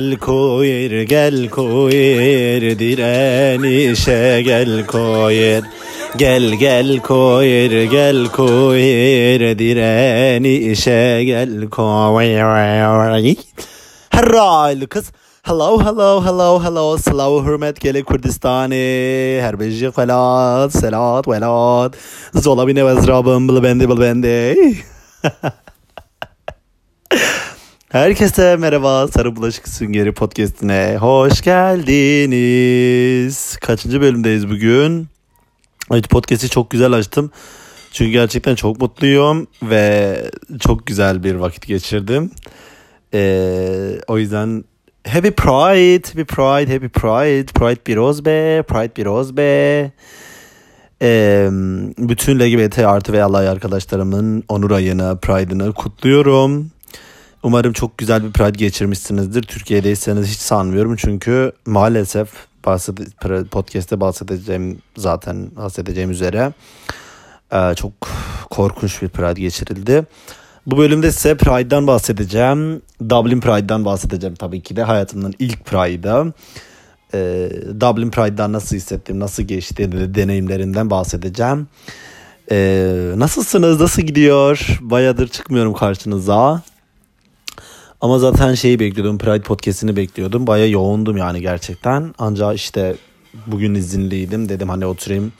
Gel 0.00 0.16
koyur 0.16 1.02
gel 1.02 1.48
koyur 1.48 2.78
direnişe 2.78 4.42
gel 4.44 4.86
koyur 4.86 5.62
Gel 6.16 6.54
gel 6.54 6.98
koyur 6.98 7.90
gel 7.90 8.28
koyur 8.28 9.58
direnişe 9.58 11.24
gel 11.24 11.68
koyur 11.68 13.36
Herhalde 14.10 14.86
kız 14.86 15.12
Hello 15.42 15.80
hello 15.84 16.24
hello 16.24 16.64
hello 16.64 16.98
Slav 16.98 17.44
hürmet 17.44 17.80
gele 17.80 18.02
Kurdistani. 18.02 19.38
Herbeci 19.40 19.90
felat 19.90 20.72
selat 20.72 21.28
velat. 21.28 21.94
Zola 22.34 22.66
bine 22.66 22.86
vezrabım 22.86 23.48
bil 23.48 23.62
bendi 23.62 23.88
bil 23.88 24.00
bendi 24.00 24.56
Herkese 27.90 28.56
merhaba 28.56 29.08
Sarı 29.08 29.36
Bulaşık 29.36 29.68
Süngeri 29.68 30.12
Podcast'ine 30.12 30.96
hoş 31.00 31.40
geldiniz. 31.42 31.96
Kaçıncı 33.56 34.00
bölümdeyiz 34.00 34.50
bugün? 34.50 35.08
Evet 35.92 36.10
podcast'i 36.10 36.48
çok 36.48 36.70
güzel 36.70 36.92
açtım. 36.92 37.30
Çünkü 37.92 38.10
gerçekten 38.10 38.54
çok 38.54 38.80
mutluyum 38.80 39.46
ve 39.62 40.16
çok 40.60 40.86
güzel 40.86 41.24
bir 41.24 41.34
vakit 41.34 41.66
geçirdim. 41.66 42.30
Ee, 43.14 44.00
o 44.08 44.18
yüzden 44.18 44.64
Happy 45.08 45.30
Pride, 45.30 46.08
Happy 46.08 46.22
Pride, 46.22 46.72
Happy 46.72 46.88
Pride, 46.88 47.46
Pride 47.46 47.80
biraz 47.86 48.24
be, 48.24 48.62
Pride 48.62 48.96
biraz 48.96 49.36
be. 49.36 49.90
Ee, 51.02 51.48
bütün 51.98 52.40
LGBT 52.40 52.78
artı 52.78 53.12
ve 53.12 53.22
alay 53.22 53.48
arkadaşlarımın 53.48 54.44
onur 54.48 54.70
ayını, 54.70 55.18
Pride'ını 55.22 55.72
kutluyorum. 55.72 56.70
Umarım 57.42 57.72
çok 57.72 57.98
güzel 57.98 58.24
bir 58.24 58.32
Pride 58.32 58.58
geçirmişsinizdir. 58.58 59.42
Türkiye'deyseniz 59.42 60.26
hiç 60.26 60.38
sanmıyorum 60.38 60.96
çünkü 60.96 61.52
maalesef 61.66 62.28
bahsede, 62.66 63.44
podcast'te 63.44 64.00
bahsedeceğim 64.00 64.78
zaten 64.96 65.56
bahsedeceğim 65.56 66.10
üzere 66.10 66.52
e, 67.52 67.74
çok 67.74 67.92
korkunç 68.50 69.02
bir 69.02 69.08
Pride 69.08 69.40
geçirildi. 69.40 70.06
Bu 70.66 70.78
bölümde 70.78 71.12
size 71.12 71.36
Pride'dan 71.36 71.86
bahsedeceğim. 71.86 72.82
Dublin 73.08 73.40
Pride'dan 73.40 73.84
bahsedeceğim 73.84 74.34
tabii 74.34 74.60
ki 74.60 74.76
de 74.76 74.82
hayatımın 74.82 75.34
ilk 75.38 75.64
Pride'ı. 75.64 76.32
Ee, 77.14 77.50
Dublin 77.80 78.10
Pride'dan 78.10 78.52
nasıl 78.52 78.76
hissettim, 78.76 79.20
nasıl 79.20 79.42
geçti 79.42 79.92
de 79.92 80.14
deneyimlerinden 80.14 80.90
bahsedeceğim. 80.90 81.68
Ee, 82.52 83.12
nasılsınız, 83.16 83.80
nasıl 83.80 84.02
gidiyor? 84.02 84.78
Bayağıdır 84.80 85.28
çıkmıyorum 85.28 85.74
karşınıza. 85.74 86.62
Ama 88.00 88.18
zaten 88.18 88.54
şeyi 88.54 88.80
bekliyordum. 88.80 89.18
Pride 89.18 89.42
podcast'ini 89.42 89.96
bekliyordum. 89.96 90.46
Baya 90.46 90.66
yoğundum 90.66 91.16
yani 91.16 91.40
gerçekten. 91.40 92.14
Ancak 92.18 92.56
işte 92.56 92.96
bugün 93.46 93.74
izinliydim. 93.74 94.48
Dedim 94.48 94.68
hani 94.68 94.86
oturayım 94.86 95.32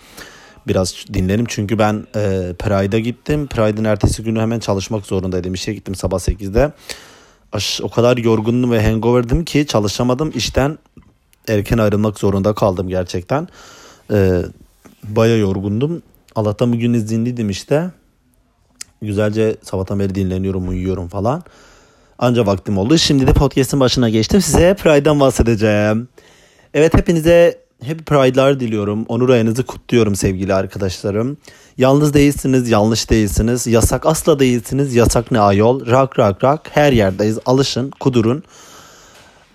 biraz 0.66 1.04
dinlerim. 1.12 1.44
Çünkü 1.48 1.78
ben 1.78 1.94
e, 1.94 2.54
Pride'a 2.58 2.98
gittim. 2.98 3.46
Pride'ın 3.46 3.84
ertesi 3.84 4.22
günü 4.22 4.40
hemen 4.40 4.58
çalışmak 4.58 5.06
zorundaydım. 5.06 5.54
İşe 5.54 5.74
gittim 5.74 5.94
sabah 5.94 6.18
8'de. 6.18 6.72
Aş, 7.52 7.80
o 7.80 7.90
kadar 7.90 8.16
yorgundum 8.16 8.70
ve 8.70 8.86
hangover'dım 8.86 9.44
ki 9.44 9.66
çalışamadım. 9.66 10.32
İşten 10.34 10.78
erken 11.48 11.78
ayrılmak 11.78 12.18
zorunda 12.18 12.54
kaldım 12.54 12.88
gerçekten. 12.88 13.48
E, 14.12 14.42
baya 15.04 15.36
yorgundum. 15.36 16.02
Allah'tan 16.34 16.72
bugün 16.72 16.92
izinliydim 16.92 17.50
işte. 17.50 17.90
Güzelce 19.02 19.56
sabahtan 19.62 19.98
beri 19.98 20.14
dinleniyorum, 20.14 20.68
uyuyorum 20.68 21.08
falan. 21.08 21.42
Anca 22.20 22.46
vaktim 22.46 22.78
oldu. 22.78 22.98
Şimdi 22.98 23.26
de 23.26 23.32
podcast'ın 23.32 23.80
başına 23.80 24.08
geçtim. 24.08 24.40
Size 24.42 24.74
Pride'dan 24.74 25.20
bahsedeceğim. 25.20 26.08
Evet 26.74 26.94
hepinize 26.94 27.58
Happy 27.82 28.04
Pride'lar 28.04 28.60
diliyorum. 28.60 29.04
Onur 29.08 29.28
ayınızı 29.28 29.66
kutluyorum 29.66 30.16
sevgili 30.16 30.54
arkadaşlarım. 30.54 31.36
Yalnız 31.78 32.14
değilsiniz, 32.14 32.70
yanlış 32.70 33.10
değilsiniz. 33.10 33.66
Yasak 33.66 34.06
asla 34.06 34.38
değilsiniz. 34.38 34.94
Yasak 34.94 35.30
ne 35.30 35.40
ayol? 35.40 35.86
Rak 35.86 36.18
rak 36.18 36.44
rak. 36.44 36.70
Her 36.72 36.92
yerdeyiz. 36.92 37.38
Alışın, 37.46 37.90
kudurun. 38.00 38.42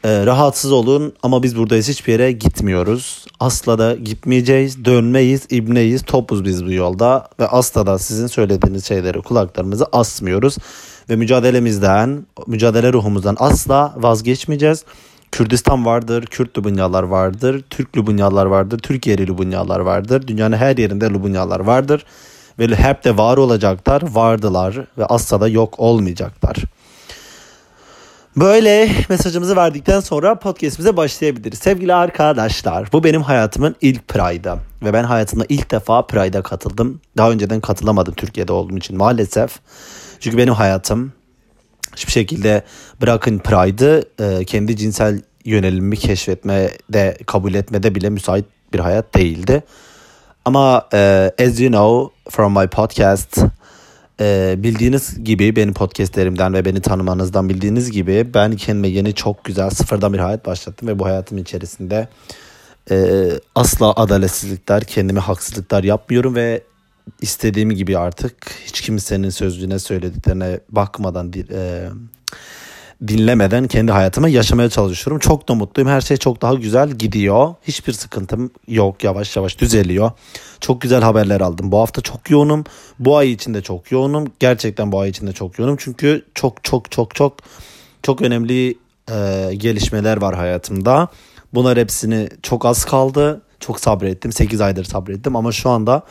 Ee, 0.03 0.25
rahatsız 0.25 0.71
olun 0.71 1.13
ama 1.23 1.43
biz 1.43 1.57
buradayız. 1.57 1.89
Hiçbir 1.89 2.11
yere 2.11 2.31
gitmiyoruz. 2.31 3.25
Asla 3.39 3.79
da 3.79 3.95
gitmeyeceğiz. 3.95 4.85
Dönmeyiz, 4.85 5.41
ibneyiz. 5.49 6.03
Topuz 6.03 6.45
biz 6.45 6.65
bu 6.65 6.71
yolda. 6.71 7.27
Ve 7.39 7.47
asla 7.47 7.87
da 7.87 7.99
sizin 7.99 8.27
söylediğiniz 8.27 8.85
şeyleri 8.85 9.21
kulaklarımızı 9.21 9.85
asmıyoruz 9.91 10.57
ve 11.09 11.15
mücadelemizden, 11.15 12.25
mücadele 12.47 12.93
ruhumuzdan 12.93 13.35
asla 13.39 13.93
vazgeçmeyeceğiz. 13.97 14.85
Kürdistan 15.31 15.85
vardır, 15.85 16.25
Kürt 16.25 16.57
Lubunyalar 16.57 17.03
vardır, 17.03 17.63
Türk 17.69 17.97
Lubunyalar 17.97 18.45
vardır, 18.45 18.79
Türkiye'li 18.79 19.27
Lubunyalar 19.27 19.79
vardır. 19.79 20.27
Dünyanın 20.27 20.57
her 20.57 20.77
yerinde 20.77 21.09
Lubunyalar 21.09 21.59
vardır 21.59 22.05
ve 22.59 22.75
hep 22.75 23.03
de 23.03 23.17
var 23.17 23.37
olacaklar, 23.37 24.01
vardılar 24.13 24.75
ve 24.97 25.05
asla 25.05 25.41
da 25.41 25.47
yok 25.47 25.79
olmayacaklar. 25.79 26.55
Böyle 28.37 28.89
mesajımızı 29.09 29.55
verdikten 29.55 29.99
sonra 29.99 30.39
podcastimize 30.39 30.97
başlayabiliriz. 30.97 31.59
Sevgili 31.59 31.93
arkadaşlar 31.93 32.89
bu 32.93 33.03
benim 33.03 33.21
hayatımın 33.21 33.75
ilk 33.81 34.07
Pride'ı 34.07 34.57
ve 34.83 34.93
ben 34.93 35.03
hayatımda 35.03 35.45
ilk 35.49 35.71
defa 35.71 36.01
Pride'a 36.01 36.41
katıldım. 36.41 37.01
Daha 37.17 37.31
önceden 37.31 37.61
katılamadım 37.61 38.13
Türkiye'de 38.13 38.53
olduğum 38.53 38.77
için 38.77 38.97
maalesef. 38.97 39.59
Çünkü 40.25 40.37
benim 40.37 40.53
hayatım 40.53 41.13
hiçbir 41.95 42.11
şekilde 42.11 42.63
bırakın 43.01 43.39
Pride'ı 43.39 44.05
e, 44.19 44.45
kendi 44.45 44.77
cinsel 44.77 45.21
yönelimimi 45.45 45.97
keşfetmede 45.97 47.17
kabul 47.25 47.53
etmede 47.53 47.95
bile 47.95 48.09
müsait 48.09 48.45
bir 48.73 48.79
hayat 48.79 49.15
değildi. 49.15 49.63
Ama 50.45 50.87
e, 50.93 51.31
as 51.41 51.59
you 51.59 51.71
know 51.71 52.15
from 52.29 52.59
my 52.59 52.67
podcast 52.67 53.37
e, 54.21 54.55
bildiğiniz 54.57 55.23
gibi 55.23 55.55
benim 55.55 55.73
podcastlerimden 55.73 56.53
ve 56.53 56.65
beni 56.65 56.81
tanımanızdan 56.81 57.49
bildiğiniz 57.49 57.91
gibi 57.91 58.33
ben 58.33 58.55
kendime 58.55 58.87
yeni 58.87 59.13
çok 59.13 59.43
güzel 59.43 59.69
sıfırdan 59.69 60.13
bir 60.13 60.19
hayat 60.19 60.45
başlattım 60.45 60.87
ve 60.87 60.99
bu 60.99 61.05
hayatım 61.05 61.37
içerisinde 61.37 62.07
asla 63.55 63.93
adaletsizlikler 63.95 64.83
kendime 64.83 65.19
haksızlıklar 65.19 65.83
yapmıyorum 65.83 66.35
ve 66.35 66.61
istediğim 67.21 67.71
gibi 67.71 67.97
artık 67.97 68.35
hiç 68.65 68.81
kimsenin 68.81 69.29
sözlüğüne 69.29 69.79
söylediklerine 69.79 70.59
bakmadan 70.69 71.33
e, 71.51 71.89
dinlemeden 73.07 73.67
kendi 73.67 73.91
hayatıma 73.91 74.29
yaşamaya 74.29 74.69
çalışıyorum. 74.69 75.19
Çok 75.19 75.49
da 75.49 75.53
mutluyum. 75.55 75.89
Her 75.89 76.01
şey 76.01 76.17
çok 76.17 76.41
daha 76.41 76.53
güzel 76.53 76.89
gidiyor. 76.89 77.55
Hiçbir 77.67 77.93
sıkıntım 77.93 78.51
yok. 78.67 79.03
Yavaş 79.03 79.35
yavaş 79.35 79.59
düzeliyor. 79.59 80.11
Çok 80.59 80.81
güzel 80.81 81.01
haberler 81.01 81.41
aldım. 81.41 81.71
Bu 81.71 81.79
hafta 81.79 82.01
çok 82.01 82.29
yoğunum. 82.29 82.63
Bu 82.99 83.17
ay 83.17 83.31
içinde 83.31 83.61
çok 83.61 83.91
yoğunum. 83.91 84.27
Gerçekten 84.39 84.91
bu 84.91 84.99
ay 84.99 85.09
içinde 85.09 85.33
çok 85.33 85.59
yoğunum. 85.59 85.77
Çünkü 85.79 86.25
çok 86.35 86.63
çok 86.63 86.91
çok 86.91 87.15
çok 87.15 87.37
çok 88.03 88.21
önemli 88.21 88.77
e, 89.11 89.49
gelişmeler 89.57 90.21
var 90.21 90.35
hayatımda. 90.35 91.07
Bunlar 91.53 91.77
hepsini 91.77 92.29
çok 92.43 92.65
az 92.65 92.85
kaldı. 92.85 93.41
Çok 93.59 93.79
sabrettim. 93.79 94.31
8 94.31 94.61
aydır 94.61 94.83
sabrettim 94.83 95.35
ama 95.35 95.51
şu 95.51 95.69
anda 95.69 96.03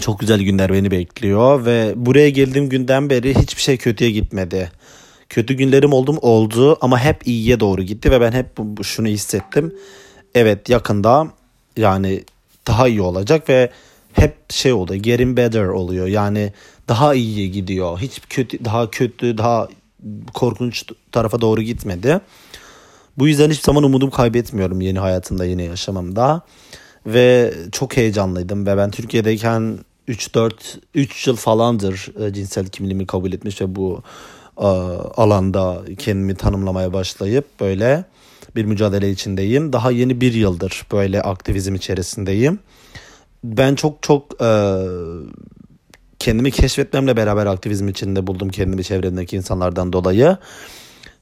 çok 0.00 0.20
güzel 0.20 0.42
günler 0.42 0.72
beni 0.72 0.90
bekliyor 0.90 1.64
ve 1.64 1.92
buraya 1.96 2.30
geldiğim 2.30 2.68
günden 2.68 3.10
beri 3.10 3.34
hiçbir 3.34 3.62
şey 3.62 3.76
kötüye 3.76 4.10
gitmedi. 4.10 4.70
Kötü 5.28 5.54
günlerim 5.54 5.92
oldum 5.92 6.18
oldu 6.22 6.78
ama 6.80 6.98
hep 6.98 7.26
iyiye 7.26 7.60
doğru 7.60 7.82
gitti 7.82 8.10
ve 8.10 8.20
ben 8.20 8.32
hep 8.32 8.46
şunu 8.82 9.08
hissettim. 9.08 9.74
Evet 10.34 10.68
yakında 10.68 11.28
yani 11.76 12.24
daha 12.66 12.88
iyi 12.88 13.02
olacak 13.02 13.48
ve 13.48 13.70
hep 14.12 14.52
şey 14.52 14.72
oldu 14.72 14.94
getting 14.94 15.36
better 15.36 15.64
oluyor. 15.64 16.06
Yani 16.06 16.52
daha 16.88 17.14
iyiye 17.14 17.46
gidiyor. 17.46 17.98
Hiç 17.98 18.20
kötü 18.28 18.64
daha 18.64 18.90
kötü 18.90 19.38
daha 19.38 19.68
korkunç 20.34 20.84
tarafa 21.12 21.40
doğru 21.40 21.62
gitmedi. 21.62 22.20
Bu 23.18 23.28
yüzden 23.28 23.50
hiçbir 23.50 23.64
zaman 23.64 23.82
umudum 23.82 24.10
kaybetmiyorum 24.10 24.80
yeni 24.80 24.98
hayatımda 24.98 25.44
yeni 25.44 25.64
yaşamamda. 25.64 26.42
Ve 27.06 27.54
çok 27.72 27.96
heyecanlıydım 27.96 28.66
ve 28.66 28.76
ben 28.76 28.90
Türkiye'deyken 28.90 29.78
3-4 30.08 30.52
3 30.94 31.26
yıl 31.26 31.36
falandır 31.36 32.08
e, 32.26 32.32
cinsel 32.32 32.66
kimliğimi 32.66 33.06
kabul 33.06 33.32
etmiş 33.32 33.60
ve 33.60 33.76
bu 33.76 34.02
e, 34.58 34.66
alanda 35.16 35.82
kendimi 35.98 36.34
tanımlamaya 36.34 36.92
başlayıp 36.92 37.60
böyle 37.60 38.04
bir 38.56 38.64
mücadele 38.64 39.10
içindeyim. 39.10 39.72
Daha 39.72 39.90
yeni 39.90 40.20
bir 40.20 40.32
yıldır 40.32 40.86
böyle 40.92 41.22
aktivizm 41.22 41.74
içerisindeyim. 41.74 42.58
Ben 43.44 43.74
çok 43.74 44.02
çok 44.02 44.42
e, 44.42 44.50
kendimi 46.18 46.50
keşfetmemle 46.50 47.16
beraber 47.16 47.46
aktivizm 47.46 47.88
içinde 47.88 48.26
buldum 48.26 48.48
kendimi 48.48 48.84
çevremdeki 48.84 49.36
insanlardan 49.36 49.92
dolayı. 49.92 50.36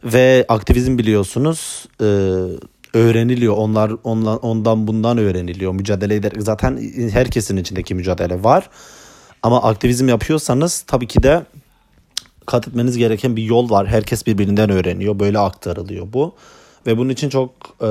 Ve 0.04 0.44
aktivizm 0.48 0.98
biliyorsunuz 0.98 1.86
e, 2.00 2.06
öğreniliyor. 2.94 3.56
Onlar 3.56 3.92
ondan, 4.04 4.38
ondan 4.38 4.86
bundan 4.86 5.18
öğreniliyor. 5.18 5.72
Mücadele 5.72 6.14
ederek 6.14 6.42
zaten 6.42 6.80
herkesin 7.10 7.56
içindeki 7.56 7.94
mücadele 7.94 8.44
var. 8.44 8.70
Ama 9.42 9.62
aktivizm 9.62 10.08
yapıyorsanız 10.08 10.80
tabii 10.80 11.06
ki 11.06 11.22
de 11.22 11.46
kat 12.46 12.68
etmeniz 12.68 12.98
gereken 12.98 13.36
bir 13.36 13.42
yol 13.42 13.70
var. 13.70 13.86
Herkes 13.86 14.26
birbirinden 14.26 14.70
öğreniyor. 14.70 15.18
Böyle 15.18 15.38
aktarılıyor 15.38 16.12
bu. 16.12 16.34
Ve 16.86 16.98
bunun 16.98 17.08
için 17.08 17.28
çok 17.28 17.50
e, 17.80 17.86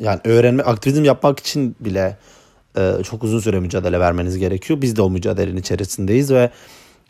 yani 0.00 0.20
öğrenme 0.24 0.62
aktivizm 0.62 1.04
yapmak 1.04 1.38
için 1.38 1.76
bile 1.80 2.16
e, 2.78 2.92
çok 3.02 3.22
uzun 3.22 3.40
süre 3.40 3.60
mücadele 3.60 4.00
vermeniz 4.00 4.38
gerekiyor. 4.38 4.82
Biz 4.82 4.96
de 4.96 5.02
o 5.02 5.10
mücadelenin 5.10 5.56
içerisindeyiz 5.56 6.30
ve 6.30 6.50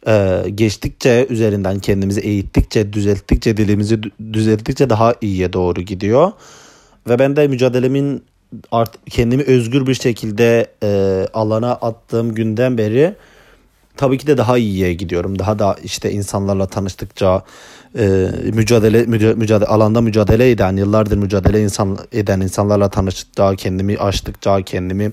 e, 0.07 0.45
geçtikçe 0.55 1.27
üzerinden 1.31 1.79
kendimizi 1.79 2.21
eğittikçe, 2.21 2.93
düzelttikçe, 2.93 3.57
dilimizi 3.57 4.01
düzelttikçe 4.33 4.91
daha 4.91 5.15
iyiye 5.21 5.53
doğru 5.53 5.81
gidiyor. 5.81 6.33
Ve 7.09 7.19
ben 7.19 7.37
de 7.37 7.49
mücadelemin 7.49 8.25
art, 8.73 8.91
kendimi 9.11 9.43
özgür 9.43 9.87
bir 9.87 9.95
şekilde 9.95 10.67
e, 10.83 11.27
alana 11.35 11.73
attığım 11.73 12.35
günden 12.35 12.79
beri 12.79 13.15
tabii 13.97 14.19
ki 14.19 14.27
de 14.27 14.37
daha 14.37 14.59
iyiye 14.59 14.93
gidiyorum. 14.93 15.39
Daha 15.39 15.59
da 15.59 15.77
işte 15.85 16.11
insanlarla 16.11 16.67
tanıştıkça 16.67 17.45
e, 17.99 18.31
mücadele 18.55 19.03
mücadele 19.35 19.69
alanda 19.69 20.01
mücadele 20.01 20.51
eden 20.51 20.77
yıllardır 20.77 21.17
mücadele 21.17 21.63
insan 21.63 21.99
eden 22.13 22.41
insanlarla 22.41 22.89
tanıştıkça 22.89 23.57
kendimi 23.57 23.99
açtıkça 23.99 24.63
kendimi 24.63 25.13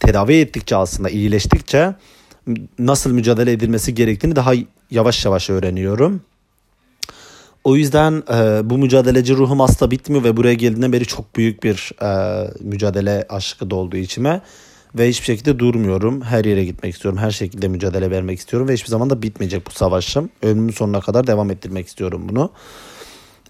tedavi 0.00 0.34
ettikçe 0.34 0.76
aslında 0.76 1.10
iyileştikçe 1.10 1.94
nasıl 2.78 3.12
mücadele 3.12 3.52
edilmesi 3.52 3.94
gerektiğini 3.94 4.36
daha 4.36 4.52
yavaş 4.90 5.24
yavaş 5.24 5.50
öğreniyorum. 5.50 6.20
O 7.66 7.76
yüzden 7.76 8.22
e, 8.32 8.70
bu 8.70 8.78
mücadeleci 8.78 9.36
ruhum 9.36 9.60
asla 9.60 9.90
bitmiyor 9.90 10.24
ve 10.24 10.36
buraya 10.36 10.54
geldiğinden 10.54 10.92
beri 10.92 11.06
çok 11.06 11.36
büyük 11.36 11.62
bir 11.62 11.92
e, 12.02 12.08
mücadele 12.60 13.26
aşkı 13.28 13.70
doldu 13.70 13.96
içime. 13.96 14.40
Ve 14.94 15.08
hiçbir 15.08 15.24
şekilde 15.24 15.58
durmuyorum. 15.58 16.22
Her 16.22 16.44
yere 16.44 16.64
gitmek 16.64 16.94
istiyorum. 16.94 17.20
Her 17.20 17.30
şekilde 17.30 17.68
mücadele 17.68 18.10
vermek 18.10 18.38
istiyorum. 18.38 18.68
Ve 18.68 18.74
hiçbir 18.74 18.88
zaman 18.88 19.10
da 19.10 19.22
bitmeyecek 19.22 19.66
bu 19.66 19.70
savaşım. 19.70 20.30
Ömrümün 20.42 20.72
sonuna 20.72 21.00
kadar 21.00 21.26
devam 21.26 21.50
ettirmek 21.50 21.86
istiyorum 21.86 22.26
bunu. 22.28 22.50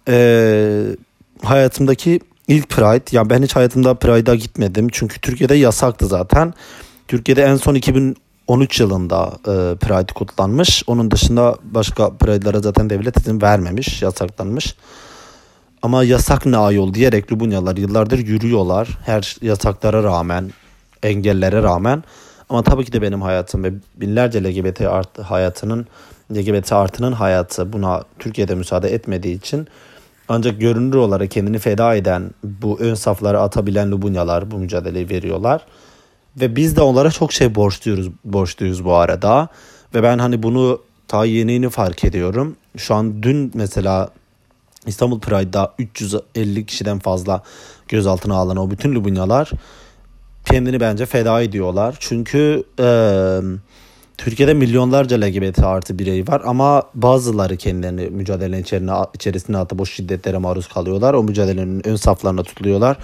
Ee, 0.09 0.83
hayatımdaki 1.43 2.21
ilk 2.49 2.69
Pride. 2.69 3.05
Yani 3.17 3.31
ben 3.31 3.43
hiç 3.43 3.57
hayatımda 3.57 3.95
Pride'a 3.95 4.35
gitmedim. 4.35 4.89
Çünkü 4.93 5.21
Türkiye'de 5.21 5.55
yasaktı 5.55 6.07
zaten. 6.07 6.55
Türkiye'de 7.09 7.43
en 7.43 7.57
son 7.57 7.75
2013 8.47 8.81
yılında 8.81 9.33
e, 9.39 9.77
Pride 9.77 10.13
kutlanmış. 10.15 10.83
Onun 10.87 11.11
dışında 11.11 11.57
başka 11.63 12.11
Pride'lara 12.17 12.61
zaten 12.61 12.91
devlet 12.91 13.17
izin 13.17 13.43
vermemiş. 13.43 14.03
Yasaklanmış. 14.03 14.75
Ama 15.83 16.05
yasak 16.05 16.47
ne 16.47 16.57
ayol 16.57 16.95
diyerek 16.95 17.33
Lubunyalar 17.33 17.77
yıllardır 17.77 18.19
yürüyorlar. 18.19 18.89
Her 19.05 19.37
yasaklara 19.43 20.03
rağmen 20.03 20.51
engellere 21.03 21.63
rağmen 21.63 22.05
ama 22.49 22.63
tabii 22.63 22.85
ki 22.85 22.93
de 22.93 23.03
benim 23.03 23.23
hayatım 23.23 23.65
ve 23.65 23.73
binlerce 23.97 24.45
LGBT 24.45 24.81
art 24.81 25.19
hayatının 25.19 25.87
LGBT 26.33 26.73
artının 26.73 27.13
hayatı 27.13 27.73
buna 27.73 28.03
Türkiye'de 28.19 28.55
müsaade 28.55 28.89
etmediği 28.95 29.39
için 29.39 29.69
ancak 30.29 30.61
görünür 30.61 30.97
olarak 30.97 31.31
kendini 31.31 31.59
feda 31.59 31.95
eden 31.95 32.31
bu 32.45 32.81
ön 32.81 32.95
saflara 32.95 33.41
atabilen 33.43 33.91
Lubunyalar 33.91 34.51
bu 34.51 34.59
mücadeleyi 34.59 35.11
veriyorlar. 35.11 35.67
Ve 36.41 36.57
biz 36.57 36.77
de 36.77 36.81
onlara 36.81 37.11
çok 37.11 37.33
şey 37.33 37.55
borçluyuz, 37.55 38.11
borçluyuz 38.25 38.85
bu 38.85 38.95
arada. 38.95 39.49
Ve 39.95 40.03
ben 40.03 40.19
hani 40.19 40.43
bunu 40.43 40.81
ta 41.09 41.25
yeni 41.25 41.53
yeni 41.53 41.69
fark 41.69 42.05
ediyorum. 42.05 42.57
Şu 42.77 42.95
an 42.95 43.23
dün 43.23 43.51
mesela 43.55 44.11
İstanbul 44.87 45.21
Pride'da 45.21 45.75
350 45.79 46.67
kişiden 46.67 46.99
fazla 46.99 47.43
gözaltına 47.89 48.35
alınan 48.35 48.57
o 48.57 48.71
bütün 48.71 48.95
Lubunyalar 48.95 49.51
kendini 50.45 50.81
bence 50.81 51.07
feda 51.07 51.43
ediyorlar. 51.43 51.97
Çünkü 52.01 52.65
e, 52.81 52.89
Türkiye'de 54.19 54.55
milyonlarca 54.55 55.21
LGBT 55.21 55.59
artı 55.59 55.99
birey 55.99 56.29
var 56.29 56.43
ama 56.45 56.83
bazıları 56.95 57.57
kendilerini 57.57 58.11
mücadelenin 58.11 58.63
içerisine, 58.63 58.93
içerisine 59.15 59.57
atıp 59.57 59.81
o 59.81 59.87
şiddetlere 59.87 60.39
maruz 60.39 60.69
kalıyorlar. 60.69 61.15
O 61.15 61.23
mücadelenin 61.23 61.87
ön 61.87 61.97
saflarına 61.97 62.43
tutuluyorlar. 62.43 62.97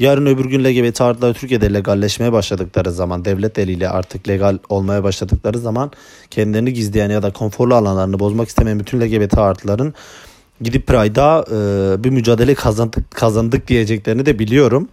Yarın 0.00 0.26
öbür 0.26 0.44
gün 0.44 0.64
LGBT 0.64 1.00
artılar 1.00 1.34
Türkiye'de 1.34 1.74
legalleşmeye 1.74 2.32
başladıkları 2.32 2.92
zaman, 2.92 3.24
devlet 3.24 3.58
eliyle 3.58 3.88
artık 3.88 4.28
legal 4.28 4.58
olmaya 4.68 5.04
başladıkları 5.04 5.58
zaman 5.58 5.90
kendilerini 6.30 6.72
gizleyen 6.72 7.10
ya 7.10 7.22
da 7.22 7.32
konforlu 7.32 7.74
alanlarını 7.74 8.18
bozmak 8.18 8.48
istemeyen 8.48 8.80
bütün 8.80 9.00
LGBT 9.00 9.38
artıların 9.38 9.94
gidip 10.60 10.86
Pride'a 10.86 11.44
e, 11.50 12.04
bir 12.04 12.10
mücadele 12.10 12.54
kazandık, 12.54 13.10
kazandık 13.10 13.68
diyeceklerini 13.68 14.26
de 14.26 14.38
biliyorum. 14.38 14.88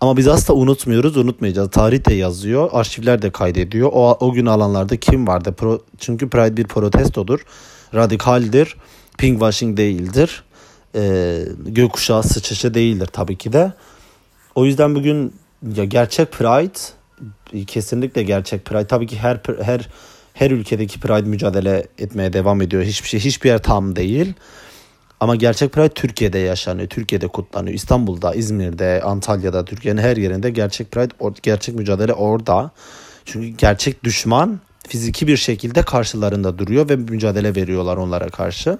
Ama 0.00 0.16
biz 0.16 0.28
asla 0.28 0.54
unutmuyoruz, 0.54 1.16
unutmayacağız. 1.16 1.70
Tarih 1.70 2.08
de 2.08 2.14
yazıyor, 2.14 2.68
arşivler 2.72 3.22
de 3.22 3.30
kaydediyor. 3.30 3.90
O, 3.92 4.16
o 4.20 4.32
gün 4.32 4.46
alanlarda 4.46 4.96
kim 4.96 5.26
vardı? 5.26 5.52
Pro, 5.52 5.80
çünkü 5.98 6.28
Pride 6.28 6.56
bir 6.56 6.64
protestodur, 6.64 7.40
radikaldir, 7.94 8.76
pinkwashing 9.18 9.76
değildir. 9.76 10.42
Ee, 10.94 11.38
gökkuşağı 11.66 12.22
sıçışı 12.22 12.74
değildir 12.74 13.08
tabii 13.12 13.36
ki 13.36 13.52
de. 13.52 13.72
O 14.56 14.64
yüzden 14.64 14.94
bugün 14.94 15.34
ya 15.76 15.84
gerçek 15.84 16.32
Pride 16.32 16.78
kesinlikle 17.66 18.22
gerçek 18.22 18.64
Pride. 18.64 18.86
Tabii 18.86 19.06
ki 19.06 19.18
her 19.18 19.40
her 19.62 19.88
her 20.34 20.50
ülkedeki 20.50 21.00
Pride 21.00 21.28
mücadele 21.28 21.86
etmeye 21.98 22.32
devam 22.32 22.62
ediyor. 22.62 22.82
Hiçbir 22.82 23.08
şey 23.08 23.20
hiçbir 23.20 23.48
yer 23.48 23.62
tam 23.62 23.96
değil. 23.96 24.32
Ama 25.20 25.36
gerçek 25.36 25.72
Pride 25.72 25.88
Türkiye'de 25.88 26.38
yaşanıyor. 26.38 26.88
Türkiye'de 26.88 27.28
kutlanıyor. 27.28 27.74
İstanbul'da, 27.74 28.34
İzmir'de, 28.34 29.02
Antalya'da, 29.04 29.64
Türkiye'nin 29.64 30.00
her 30.00 30.16
yerinde 30.16 30.50
gerçek 30.50 30.92
Pride, 30.92 31.40
gerçek 31.42 31.74
mücadele 31.74 32.12
orada. 32.12 32.70
Çünkü 33.24 33.48
gerçek 33.48 34.04
düşman 34.04 34.60
fiziki 34.88 35.26
bir 35.26 35.36
şekilde 35.36 35.82
karşılarında 35.82 36.58
duruyor 36.58 36.88
ve 36.88 36.96
mücadele 36.96 37.54
veriyorlar 37.54 37.96
onlara 37.96 38.28
karşı. 38.28 38.78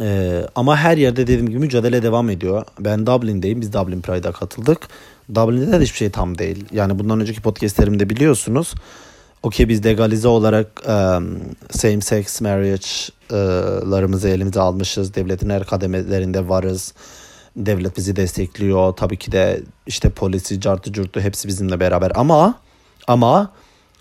Ee, 0.00 0.46
ama 0.54 0.76
her 0.76 0.96
yerde 0.96 1.22
dediğim 1.22 1.48
gibi 1.48 1.58
mücadele 1.58 2.02
devam 2.02 2.30
ediyor. 2.30 2.64
Ben 2.80 3.06
Dublin'deyim. 3.06 3.60
Biz 3.60 3.72
Dublin 3.72 4.00
Pride'a 4.00 4.32
katıldık. 4.32 4.88
Dublin'de 5.34 5.72
de 5.72 5.82
hiçbir 5.82 5.98
şey 5.98 6.10
tam 6.10 6.38
değil. 6.38 6.64
Yani 6.72 6.98
bundan 6.98 7.20
önceki 7.20 7.42
podcastlerimde 7.42 8.10
biliyorsunuz 8.10 8.74
okey 9.42 9.68
biz 9.68 9.84
legalize 9.84 10.28
olarak 10.28 10.82
um, 10.88 11.38
same 11.70 12.00
sex 12.00 12.40
marriage'larımızı 12.40 14.28
elimize 14.28 14.60
almışız. 14.60 15.14
Devletin 15.14 15.50
her 15.50 15.64
kademelerinde 15.64 16.48
varız. 16.48 16.94
Devlet 17.56 17.96
bizi 17.96 18.16
destekliyor. 18.16 18.92
Tabii 18.92 19.16
ki 19.16 19.32
de 19.32 19.62
işte 19.86 20.10
polisi, 20.10 20.60
cartı 20.60 20.92
curtu 20.92 21.20
hepsi 21.20 21.48
bizimle 21.48 21.80
beraber. 21.80 22.12
Ama 22.14 22.54
ama 23.06 23.52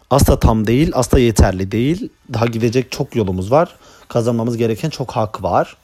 asla 0.09 0.39
tam 0.39 0.67
değil, 0.67 0.91
asla 0.93 1.19
yeterli 1.19 1.71
değil. 1.71 2.09
Daha 2.33 2.45
gidecek 2.45 2.91
çok 2.91 3.15
yolumuz 3.15 3.51
var. 3.51 3.75
Kazanmamız 4.07 4.57
gereken 4.57 4.89
çok 4.89 5.11
hak 5.11 5.43
var. 5.43 5.77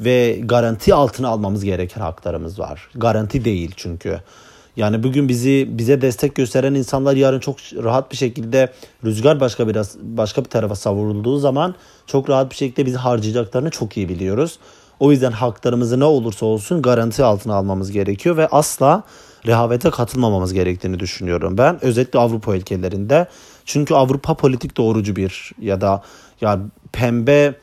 Ve 0.00 0.40
garanti 0.44 0.94
altına 0.94 1.28
almamız 1.28 1.64
gereken 1.64 2.00
haklarımız 2.00 2.58
var. 2.58 2.88
Garanti 2.94 3.44
değil 3.44 3.70
çünkü. 3.76 4.20
Yani 4.76 5.02
bugün 5.02 5.28
bizi 5.28 5.68
bize 5.70 6.02
destek 6.02 6.34
gösteren 6.34 6.74
insanlar 6.74 7.16
yarın 7.16 7.40
çok 7.40 7.56
rahat 7.82 8.12
bir 8.12 8.16
şekilde 8.16 8.72
rüzgar 9.04 9.40
başka 9.40 9.68
biraz 9.68 9.96
başka 10.02 10.44
bir 10.44 10.48
tarafa 10.48 10.74
savrulduğu 10.74 11.38
zaman 11.38 11.74
çok 12.06 12.30
rahat 12.30 12.50
bir 12.50 12.56
şekilde 12.56 12.86
bizi 12.86 12.96
harcayacaklarını 12.96 13.70
çok 13.70 13.96
iyi 13.96 14.08
biliyoruz. 14.08 14.58
O 15.00 15.12
yüzden 15.12 15.32
haklarımızı 15.32 16.00
ne 16.00 16.04
olursa 16.04 16.46
olsun 16.46 16.82
garanti 16.82 17.24
altına 17.24 17.54
almamız 17.54 17.92
gerekiyor 17.92 18.36
ve 18.36 18.46
asla 18.46 19.02
rehavete 19.46 19.90
katılmamamız 19.90 20.52
gerektiğini 20.52 21.00
düşünüyorum 21.00 21.58
ben. 21.58 21.84
Özellikle 21.84 22.18
Avrupa 22.18 22.56
ülkelerinde. 22.56 23.26
Çünkü 23.64 23.94
Avrupa 23.94 24.34
politik 24.34 24.76
doğrucu 24.76 25.16
bir 25.16 25.52
ya 25.60 25.80
da 25.80 26.02
ya 26.40 26.60
pembe 26.92 27.54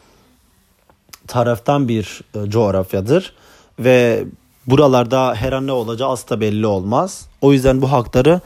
taraftan 1.27 1.87
bir 1.87 2.21
e, 2.35 2.49
coğrafyadır 2.49 3.33
ve 3.79 4.25
buralarda 4.67 5.35
her 5.35 5.53
an 5.53 5.67
ne 5.67 5.71
olacağı 5.71 6.09
asla 6.09 6.39
belli 6.39 6.65
olmaz. 6.65 7.27
O 7.41 7.53
yüzden 7.53 7.81
bu 7.81 7.91
hakları 7.91 8.41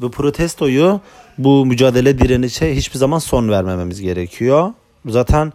bu 0.00 0.10
protestoyu 0.10 1.00
bu 1.38 1.66
mücadele 1.66 2.18
direnişe 2.18 2.76
hiçbir 2.76 2.98
zaman 2.98 3.18
son 3.18 3.48
vermememiz 3.48 4.00
gerekiyor. 4.00 4.72
Zaten 5.06 5.52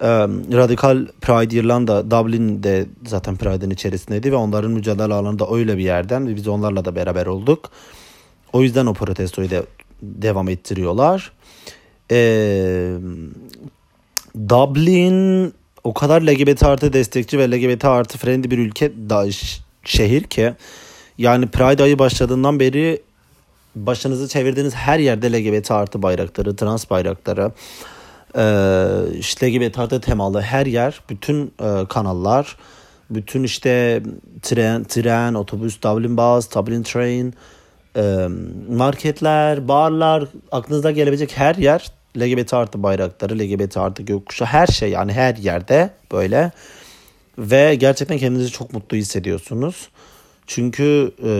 e, 0.00 0.08
Radikal 0.52 1.06
Pride 1.20 1.56
İrlanda 1.56 2.10
Dublin'de 2.10 2.86
zaten 3.06 3.36
Pride'in 3.36 3.70
içerisindeydi 3.70 4.32
ve 4.32 4.36
onların 4.36 4.70
mücadele 4.70 5.14
alanında 5.14 5.50
öyle 5.50 5.78
bir 5.78 5.84
yerden 5.84 6.28
ve 6.28 6.36
biz 6.36 6.48
onlarla 6.48 6.84
da 6.84 6.94
beraber 6.94 7.26
olduk. 7.26 7.70
O 8.52 8.62
yüzden 8.62 8.86
o 8.86 8.94
protestoyu 8.94 9.50
da 9.50 9.62
devam 10.02 10.48
ettiriyorlar. 10.48 11.32
E, 12.10 12.16
Dublin 14.48 15.52
o 15.84 15.94
kadar 15.94 16.22
LGBT 16.22 16.62
artı 16.62 16.92
destekçi 16.92 17.38
ve 17.38 17.50
LGBT 17.50 17.84
artı 17.84 18.18
friendly 18.18 18.50
bir 18.50 18.58
ülke 18.58 18.92
da, 19.10 19.26
şehir 19.84 20.22
ki 20.22 20.54
yani 21.18 21.46
Pride 21.46 21.82
ayı 21.82 21.98
başladığından 21.98 22.60
beri 22.60 23.02
başınızı 23.76 24.28
çevirdiğiniz 24.28 24.74
her 24.74 24.98
yerde 24.98 25.32
LGBT 25.32 25.70
artı 25.70 26.02
bayrakları, 26.02 26.56
trans 26.56 26.90
bayrakları, 26.90 27.52
e, 28.36 29.18
işte 29.18 29.54
LGBT 29.54 29.78
artı 29.78 30.00
temalı 30.00 30.40
her 30.40 30.66
yer, 30.66 31.00
bütün 31.10 31.52
e, 31.60 31.86
kanallar, 31.88 32.56
bütün 33.10 33.42
işte 33.42 34.02
tren, 34.42 34.84
tren, 34.84 35.34
otobüs, 35.34 35.82
Dublin 35.82 36.16
Bus, 36.16 36.54
Dublin 36.54 36.82
Train, 36.82 37.34
e, 37.96 38.28
marketler, 38.70 39.68
barlar, 39.68 40.24
aklınıza 40.52 40.90
gelebilecek 40.90 41.36
her 41.36 41.54
yer 41.54 41.92
LGBT 42.16 42.54
artı 42.54 42.82
bayrakları, 42.82 43.38
LGBT 43.38 43.76
artı 43.76 44.02
gökkuşağı 44.02 44.48
her 44.48 44.66
şey 44.66 44.90
yani 44.90 45.12
her 45.12 45.36
yerde 45.36 45.90
böyle 46.12 46.52
ve 47.38 47.74
gerçekten 47.74 48.18
kendinizi 48.18 48.50
çok 48.50 48.72
mutlu 48.72 48.96
hissediyorsunuz. 48.96 49.88
Çünkü 50.46 51.12
e, 51.24 51.32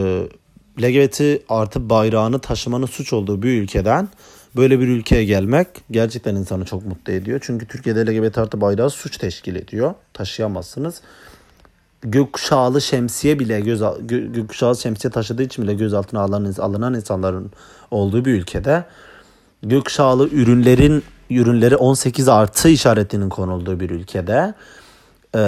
LGBT 0.82 1.20
artı 1.48 1.90
bayrağını 1.90 2.38
taşımanın 2.38 2.86
suç 2.86 3.12
olduğu 3.12 3.42
bir 3.42 3.62
ülkeden 3.62 4.08
böyle 4.56 4.80
bir 4.80 4.88
ülkeye 4.88 5.24
gelmek 5.24 5.68
gerçekten 5.90 6.34
insanı 6.34 6.64
çok 6.64 6.86
mutlu 6.86 7.12
ediyor. 7.12 7.40
Çünkü 7.42 7.66
Türkiye'de 7.66 8.06
LGBT 8.06 8.38
artı 8.38 8.60
bayrağı 8.60 8.90
suç 8.90 9.18
teşkil 9.18 9.56
ediyor. 9.56 9.94
Taşıyamazsınız. 10.12 11.00
Gökkuşağlı 12.02 12.80
şemsiye 12.80 13.38
bile 13.38 13.60
göz 13.60 13.80
gö, 13.80 14.32
gökkuşağlı 14.32 14.76
şemsiye 14.76 15.10
taşıdığı 15.10 15.42
için 15.42 15.64
bile 15.64 15.74
gözaltına 15.74 16.20
alınan, 16.20 16.54
alınan 16.58 16.94
insanların 16.94 17.50
olduğu 17.90 18.24
bir 18.24 18.32
ülkede 18.32 18.84
gökkuşağlı 19.64 20.28
ürünlerin 20.28 21.02
ürünleri 21.30 21.76
18 21.76 22.28
artı 22.28 22.68
işaretinin 22.68 23.28
konulduğu 23.28 23.80
bir 23.80 23.90
ülkede 23.90 24.54
e, 25.34 25.38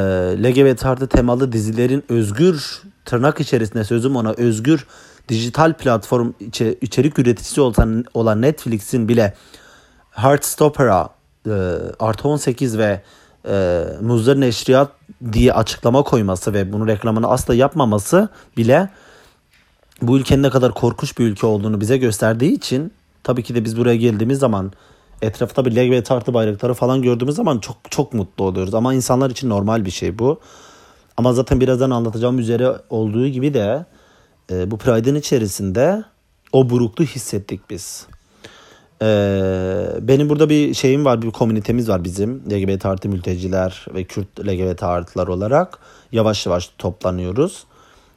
LGBT 0.42 0.86
artı 0.86 1.06
temalı 1.06 1.52
dizilerin 1.52 2.04
özgür 2.08 2.82
tırnak 3.04 3.40
içerisinde 3.40 3.84
sözüm 3.84 4.16
ona 4.16 4.32
özgür 4.32 4.86
dijital 5.28 5.72
platform 5.72 6.32
içe, 6.40 6.74
içerik 6.80 7.18
üreticisi 7.18 7.60
olan, 7.60 8.04
olan 8.14 8.42
Netflix'in 8.42 9.08
bile 9.08 9.34
Heartstopper'a 10.10 11.08
e, 11.46 11.52
artı 11.98 12.28
18 12.28 12.78
ve 12.78 13.02
e, 13.48 13.84
Muzlar 14.00 14.40
Neşriyat 14.40 14.90
diye 15.32 15.52
açıklama 15.52 16.02
koyması 16.02 16.54
ve 16.54 16.72
bunu 16.72 16.86
reklamını 16.86 17.26
asla 17.26 17.54
yapmaması 17.54 18.28
bile 18.56 18.88
bu 20.02 20.18
ülkenin 20.18 20.42
ne 20.42 20.50
kadar 20.50 20.74
korkunç 20.74 21.18
bir 21.18 21.24
ülke 21.24 21.46
olduğunu 21.46 21.80
bize 21.80 21.96
gösterdiği 21.96 22.52
için 22.52 22.92
tabii 23.26 23.42
ki 23.42 23.54
de 23.54 23.64
biz 23.64 23.78
buraya 23.78 23.96
geldiğimiz 23.96 24.38
zaman 24.38 24.72
etrafta 25.22 25.64
bir 25.64 25.76
LGBT 25.76 26.10
artı 26.10 26.34
bayrakları 26.34 26.74
falan 26.74 27.02
gördüğümüz 27.02 27.34
zaman 27.34 27.58
çok 27.58 27.76
çok 27.90 28.12
mutlu 28.12 28.44
oluyoruz. 28.44 28.74
Ama 28.74 28.94
insanlar 28.94 29.30
için 29.30 29.48
normal 29.48 29.84
bir 29.84 29.90
şey 29.90 30.18
bu. 30.18 30.40
Ama 31.16 31.32
zaten 31.32 31.60
birazdan 31.60 31.90
anlatacağım 31.90 32.38
üzere 32.38 32.72
olduğu 32.90 33.26
gibi 33.26 33.54
de 33.54 33.86
e, 34.50 34.70
bu 34.70 34.78
Pride'ın 34.78 35.14
içerisinde 35.14 36.04
o 36.52 36.70
burukluğu 36.70 37.04
hissettik 37.04 37.70
biz. 37.70 38.06
E, 39.02 39.06
benim 40.00 40.28
burada 40.28 40.48
bir 40.48 40.74
şeyim 40.74 41.04
var, 41.04 41.22
bir 41.22 41.30
komünitemiz 41.30 41.88
var 41.88 42.04
bizim. 42.04 42.42
LGBT 42.50 42.86
artı 42.86 43.08
mülteciler 43.08 43.86
ve 43.94 44.04
Kürt 44.04 44.40
LGBT 44.40 44.82
artılar 44.82 45.28
olarak 45.28 45.78
yavaş 46.12 46.46
yavaş 46.46 46.70
toplanıyoruz. 46.78 47.64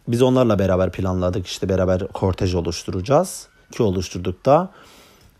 Biz 0.08 0.22
onlarla 0.22 0.60
beraber 0.60 0.92
planladık 0.92 1.48
işte 1.48 1.70
beraber 1.70 2.08
kortej 2.08 2.56
oluşturacağız. 2.56 3.48
Ki 3.72 3.84
oluşturduk 3.84 4.46
da 4.46 4.72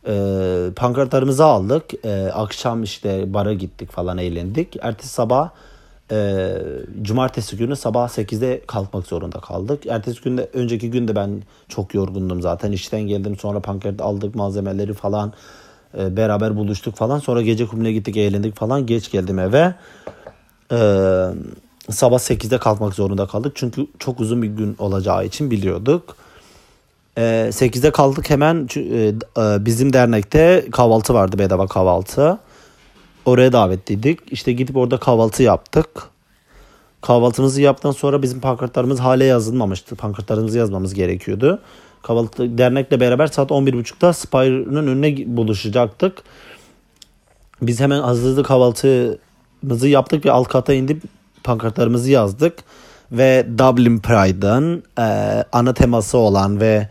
e, 0.10 0.74
pankartlarımızı 0.76 1.46
aldık. 1.46 2.06
E, 2.06 2.32
akşam 2.34 2.84
işte 2.84 3.34
bara 3.34 3.54
gittik 3.54 3.92
falan 3.92 4.18
eğlendik. 4.18 4.76
Ertesi 4.82 5.14
sabah 5.14 5.50
e, 6.12 6.48
cumartesi 7.02 7.58
günü 7.58 7.76
sabah 7.76 8.10
8'de 8.10 8.62
kalkmak 8.68 9.08
zorunda 9.08 9.40
kaldık. 9.40 9.86
Ertesi 9.86 10.22
günde 10.22 10.50
önceki 10.54 10.92
günde 10.92 11.16
ben 11.16 11.42
çok 11.68 11.94
yorgundum 11.94 12.42
zaten. 12.42 12.72
işten 12.72 13.02
geldim 13.02 13.38
sonra 13.38 13.60
pankart 13.60 14.02
aldık 14.02 14.36
malzemeleri 14.36 14.94
falan. 14.94 15.34
E, 15.98 16.18
beraber 16.18 16.56
buluştuk 16.56 16.96
falan. 16.96 17.20
Sonra 17.20 17.42
gece 17.42 17.68
kulübüne 17.68 17.92
gittik 17.92 18.18
eğlendik 18.18 18.56
falan. 18.56 18.86
Geç 18.86 19.12
geldim 19.12 19.40
eve. 19.40 19.74
E, 20.72 20.78
sabah 21.90 22.20
8'de 22.20 22.58
kalkmak 22.58 22.94
zorunda 22.94 23.28
kaldık. 23.28 23.52
Çünkü 23.56 23.88
çok 24.00 24.20
uzun 24.20 24.42
bir 24.42 24.48
gün 24.48 24.76
olacağı 24.80 25.26
için 25.26 25.52
biliyorduk. 25.52 26.16
E, 27.20 27.50
8'de 27.52 27.92
kaldık 27.92 28.30
hemen 28.30 28.68
e, 28.76 29.66
bizim 29.66 29.94
dernekte 29.94 30.66
kahvaltı 30.72 31.14
vardı 31.14 31.40
bedava 31.40 31.68
kahvaltı. 31.68 32.40
Oraya 33.26 33.54
davetliydik. 33.54 34.20
İşte 34.32 34.52
gidip 34.52 34.78
orada 34.78 34.98
kahvaltı 34.98 35.44
yaptık. 35.44 35.88
Kahvaltımızı 37.02 37.62
yaptıktan 37.62 37.92
sonra 37.92 38.22
bizim 38.22 38.40
pankartlarımız 38.40 39.00
hale 39.00 39.26
yazılmamıştı. 39.26 39.96
Pankartlarımızı 39.96 40.58
yazmamız 40.58 40.94
gerekiyordu. 40.94 41.62
Kahvaltı 42.02 42.58
dernekle 42.58 43.00
beraber 43.00 43.28
saat 43.28 43.52
11.30'da 43.52 44.14
Spire'ın 44.14 44.76
önüne 44.76 45.38
buluşacaktık. 45.38 46.24
Biz 47.62 47.80
hemen 47.80 48.02
hazırlıklı 48.02 48.44
kahvaltımızı 48.44 49.88
yaptık 49.88 50.26
ve 50.26 50.32
alt 50.32 50.48
kata 50.48 50.74
indik 50.74 51.04
pankartlarımızı 51.44 52.12
yazdık. 52.12 52.54
Ve 53.12 53.48
Dublin 53.58 54.00
Pride'ın 54.00 54.84
e, 55.00 55.44
ana 55.52 55.74
teması 55.74 56.18
olan 56.18 56.60
ve 56.60 56.88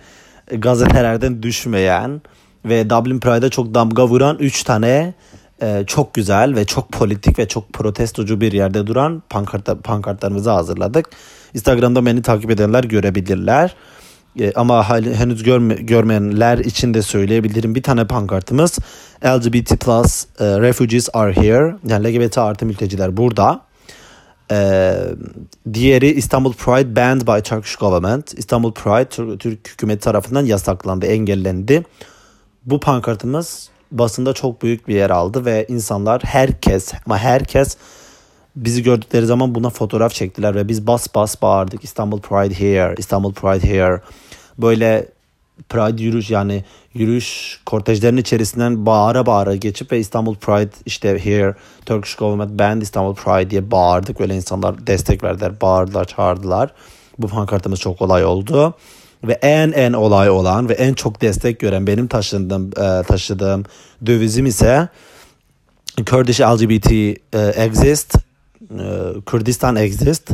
gazetelerden 0.56 1.42
düşmeyen 1.42 2.22
ve 2.64 2.90
Dublin 2.90 3.20
Pride'a 3.20 3.48
çok 3.48 3.74
damga 3.74 4.08
vuran 4.08 4.38
3 4.38 4.62
tane 4.62 5.14
e, 5.62 5.84
çok 5.86 6.14
güzel 6.14 6.56
ve 6.56 6.64
çok 6.64 6.92
politik 6.92 7.38
ve 7.38 7.48
çok 7.48 7.72
protestocu 7.72 8.40
bir 8.40 8.52
yerde 8.52 8.86
duran 8.86 9.22
pankart, 9.30 9.84
pankartlarımızı 9.84 10.50
hazırladık. 10.50 11.10
Instagram'da 11.54 12.06
beni 12.06 12.22
takip 12.22 12.50
edenler 12.50 12.84
görebilirler. 12.84 13.74
E, 14.40 14.52
ama 14.52 14.90
henüz 14.90 15.42
görme, 15.42 15.74
görmeyenler 15.74 16.58
için 16.58 16.94
de 16.94 17.02
söyleyebilirim. 17.02 17.74
Bir 17.74 17.82
tane 17.82 18.06
pankartımız 18.06 18.78
LGBT 19.24 19.80
plus 19.80 20.24
e, 20.40 20.44
refugees 20.60 21.08
are 21.12 21.36
here. 21.36 21.76
Yani 21.88 22.08
LGBT 22.08 22.38
artı 22.38 22.66
mülteciler 22.66 23.16
burada. 23.16 23.67
Ee, 24.52 24.94
diğeri 25.74 26.12
İstanbul 26.12 26.52
Pride 26.52 26.96
banned 26.96 27.26
by 27.26 27.40
Turkish 27.42 27.76
government. 27.76 28.38
İstanbul 28.38 28.72
Pride 28.72 29.38
Türk 29.38 29.68
hükümeti 29.68 30.00
tarafından 30.00 30.46
yasaklandı, 30.46 31.06
engellendi. 31.06 31.84
Bu 32.64 32.80
pankartımız 32.80 33.68
basında 33.92 34.32
çok 34.32 34.62
büyük 34.62 34.88
bir 34.88 34.94
yer 34.94 35.10
aldı 35.10 35.44
ve 35.44 35.66
insanlar 35.68 36.22
herkes 36.24 36.92
ama 37.06 37.18
herkes 37.18 37.76
bizi 38.56 38.82
gördükleri 38.82 39.26
zaman 39.26 39.54
buna 39.54 39.70
fotoğraf 39.70 40.12
çektiler 40.12 40.54
ve 40.54 40.68
biz 40.68 40.86
bas 40.86 41.14
bas 41.14 41.42
bağırdık 41.42 41.84
İstanbul 41.84 42.20
Pride 42.20 42.54
here, 42.54 42.94
İstanbul 42.98 43.32
Pride 43.32 43.68
here. 43.68 44.00
Böyle 44.58 45.08
Pride 45.68 46.02
yürüyüş 46.02 46.30
yani 46.30 46.64
yürüyüş 46.94 47.60
kortejlerin 47.66 48.16
içerisinden 48.16 48.86
bağıra 48.86 49.26
bağıra 49.26 49.56
geçip 49.56 49.92
ve 49.92 49.98
İstanbul 49.98 50.34
Pride 50.34 50.70
işte 50.86 51.24
here 51.24 51.54
Turkish 51.86 52.14
government 52.14 52.58
banned 52.58 52.82
İstanbul 52.82 53.14
Pride 53.14 53.50
diye 53.50 53.70
bağırdık. 53.70 54.20
Böyle 54.20 54.36
insanlar 54.36 54.86
destek 54.86 55.24
verdiler, 55.24 55.60
bağırdılar, 55.60 56.04
çağırdılar. 56.04 56.70
Bu 57.18 57.28
pankartımız 57.28 57.80
çok 57.80 58.02
olay 58.02 58.24
oldu. 58.24 58.74
Ve 59.24 59.32
en 59.32 59.72
en 59.72 59.92
olay 59.92 60.30
olan 60.30 60.68
ve 60.68 60.72
en 60.72 60.94
çok 60.94 61.20
destek 61.20 61.60
gören 61.60 61.86
benim 61.86 62.06
taşıdığım, 62.06 62.66
e, 62.68 63.02
taşıdığım 63.02 63.64
dövizim 64.06 64.46
ise 64.46 64.88
Kurdish 66.10 66.40
LGBT 66.40 66.90
e, 66.92 67.16
exist, 67.38 68.16
e, 68.16 68.20
Kürdistan 69.26 69.76
exist. 69.76 70.30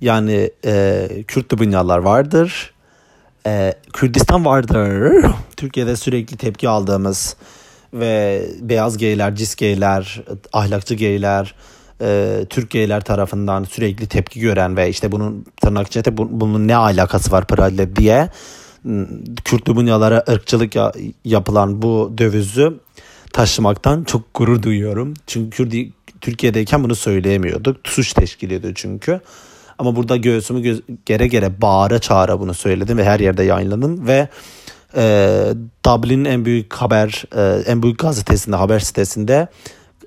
Yani 0.00 0.50
e, 0.64 1.08
Kürt 1.28 1.58
dünyalar 1.58 1.98
vardır 1.98 2.75
ee, 3.46 3.74
Kürdistan 3.92 4.44
vardır. 4.44 5.24
Türkiye'de 5.56 5.96
sürekli 5.96 6.36
tepki 6.36 6.68
aldığımız 6.68 7.36
ve 7.92 8.42
beyaz 8.60 8.98
geyler, 8.98 9.34
cis 9.34 9.54
geyler, 9.54 10.22
ahlakçı 10.52 10.94
geyler, 10.94 11.54
e, 12.00 12.38
Türk 12.50 12.70
geyler 12.70 13.00
tarafından 13.00 13.64
sürekli 13.64 14.06
tepki 14.06 14.40
gören 14.40 14.76
ve 14.76 14.88
işte 14.88 15.12
bunun 15.12 15.46
tırnak 15.62 15.86
içinde 15.86 16.16
bunun 16.16 16.68
ne 16.68 16.76
alakası 16.76 17.32
var 17.32 17.46
Pride 17.46 17.96
diye 17.96 18.28
Kürt 19.44 19.66
dünyalara 19.66 20.24
ırkçılık 20.28 20.74
ya, 20.74 20.92
yapılan 21.24 21.82
bu 21.82 22.14
dövizü 22.18 22.80
taşımaktan 23.32 24.04
çok 24.04 24.34
gurur 24.34 24.62
duyuyorum. 24.62 25.14
Çünkü 25.26 25.90
Türkiye'deyken 26.20 26.84
bunu 26.84 26.94
söyleyemiyorduk. 26.94 27.76
Suç 27.84 28.12
teşkil 28.12 28.50
ediyor 28.50 28.72
çünkü. 28.76 29.20
Ama 29.78 29.96
burada 29.96 30.16
göğsümü 30.16 30.60
gö- 30.60 30.82
gere 31.06 31.26
gere 31.26 31.60
bağıra 31.60 31.98
çağıra 31.98 32.40
bunu 32.40 32.54
söyledim 32.54 32.98
ve 32.98 33.04
her 33.04 33.20
yerde 33.20 33.42
yayınladım 33.42 34.06
ve 34.06 34.28
e, 34.96 35.28
Dublin'in 35.86 36.24
en 36.24 36.44
büyük 36.44 36.74
haber 36.74 37.24
e, 37.36 37.62
en 37.66 37.82
büyük 37.82 37.98
gazetesinde 37.98 38.56
haber 38.56 38.78
sitesinde 38.78 39.48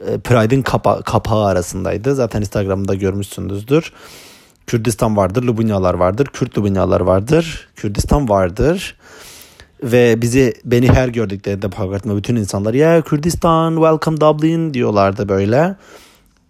e, 0.08 0.18
Pride'in 0.18 0.62
kapa- 0.62 1.04
kapağı 1.04 1.46
arasındaydı. 1.46 2.16
Zaten 2.16 2.42
Instagram'da 2.42 2.96
görmüşsünüzdür. 2.96 3.94
Kürdistan 4.68 5.18
vardır, 5.18 5.44
Lubunyalar 5.44 5.94
vardır, 5.94 6.26
Kürt 6.26 6.58
Lubunyalar 6.58 7.02
vardır, 7.02 7.68
Kürdistan 7.76 8.30
vardır. 8.30 8.96
Ve 9.84 10.22
bizi 10.22 10.54
beni 10.66 10.88
her 10.88 11.08
gördüklerinde 11.08 11.70
pankartımda 11.70 12.18
bütün 12.18 12.36
insanlar 12.36 12.74
ya 12.74 13.02
Kürdistan 13.02 13.76
welcome 13.76 14.22
Dublin 14.22 14.74
diyorlardı 14.74 15.30
böyle. 15.30 15.76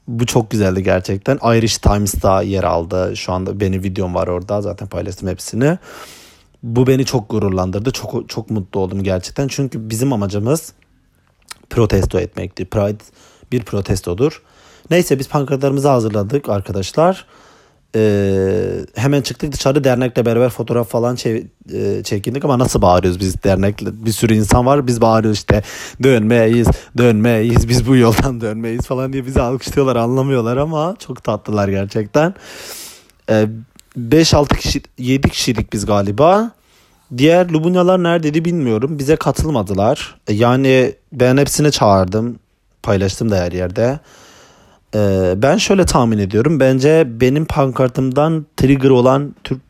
Bu 0.10 0.25
çok 0.25 0.51
güzeldi 0.51 0.84
gerçekten. 0.84 1.36
Irish 1.36 1.78
Times'ta 1.78 2.42
yer 2.42 2.63
aldı. 2.63 3.13
Şu 3.16 3.34
anda 3.34 3.60
benim 3.60 3.84
videom 3.84 4.16
var 4.16 4.28
orada. 4.28 4.62
Zaten 4.62 4.88
paylaştım 4.88 5.30
hepsini. 5.30 5.78
Bu 6.63 6.88
beni 6.88 7.06
çok 7.06 7.30
gururlandırdı. 7.30 7.92
Çok 7.92 8.30
çok 8.30 8.50
mutlu 8.50 8.80
oldum 8.80 9.04
gerçekten. 9.04 9.48
Çünkü 9.48 9.89
bizim 9.89 10.13
amacımız 10.13 10.74
protesto 11.70 12.20
etmekti. 12.20 12.66
Pride 12.66 13.04
bir 13.51 13.63
protestodur. 13.63 14.42
Neyse 14.89 15.20
biz 15.20 15.30
pankartlarımızı 15.30 15.88
hazırladık 15.88 16.50
arkadaşlar. 16.50 17.25
Ee, 17.96 18.72
hemen 18.96 19.22
çıktık 19.22 19.51
dışarı 19.51 19.84
dernekle 19.84 20.25
beraber 20.25 20.50
fotoğraf 20.50 20.89
falan 20.89 21.15
çe- 21.15 21.46
e, 21.74 22.03
çekindik 22.03 22.46
ama 22.46 22.60
nasıl 22.60 22.81
bağırıyoruz 22.81 23.19
biz 23.19 23.43
dernekle 23.43 24.05
bir 24.05 24.12
sürü 24.12 24.34
insan 24.34 24.65
var 24.65 24.88
biz 24.88 25.01
bağırıyoruz 25.01 25.38
işte 25.38 25.63
dönmeyiz 26.03 26.67
dönmeyiz 26.98 27.69
biz 27.69 27.88
bu 27.88 27.96
yoldan 27.96 28.41
dönmeyiz 28.41 28.81
falan 28.81 29.13
diye 29.13 29.25
bizi 29.25 29.41
alkışlıyorlar 29.41 29.96
anlamıyorlar 29.96 30.58
ama 30.58 30.96
çok 31.00 31.24
tatlılar 31.24 31.67
gerçekten. 31.67 32.34
Ee, 33.29 33.48
5-6 34.00 34.58
kişi 34.58 34.81
7 34.98 35.29
kişilik 35.29 35.74
biz 35.74 35.86
galiba. 35.86 36.51
Diğer 37.17 37.50
Lubunyalar 37.50 38.03
neredeydi 38.03 38.46
bilmiyorum. 38.46 39.00
Bize 39.00 39.15
katılmadılar. 39.15 40.15
E, 40.27 40.34
Yani 40.34 40.93
ben 41.13 41.38
hepsini 41.38 41.72
çağırdım. 41.72 42.39
Paylaştım 42.84 43.31
da 43.31 43.38
her 43.38 43.51
yerde. 43.51 44.00
Ee, 44.96 45.34
ben 45.38 45.58
şöyle 45.58 45.86
tahmin 45.86 46.17
ediyorum. 46.17 46.60
Bence 46.60 47.08
benim 47.22 47.46
pankartımdan 47.46 48.46
trigger 48.58 48.89
olan 48.89 49.36
Türk 49.43 49.62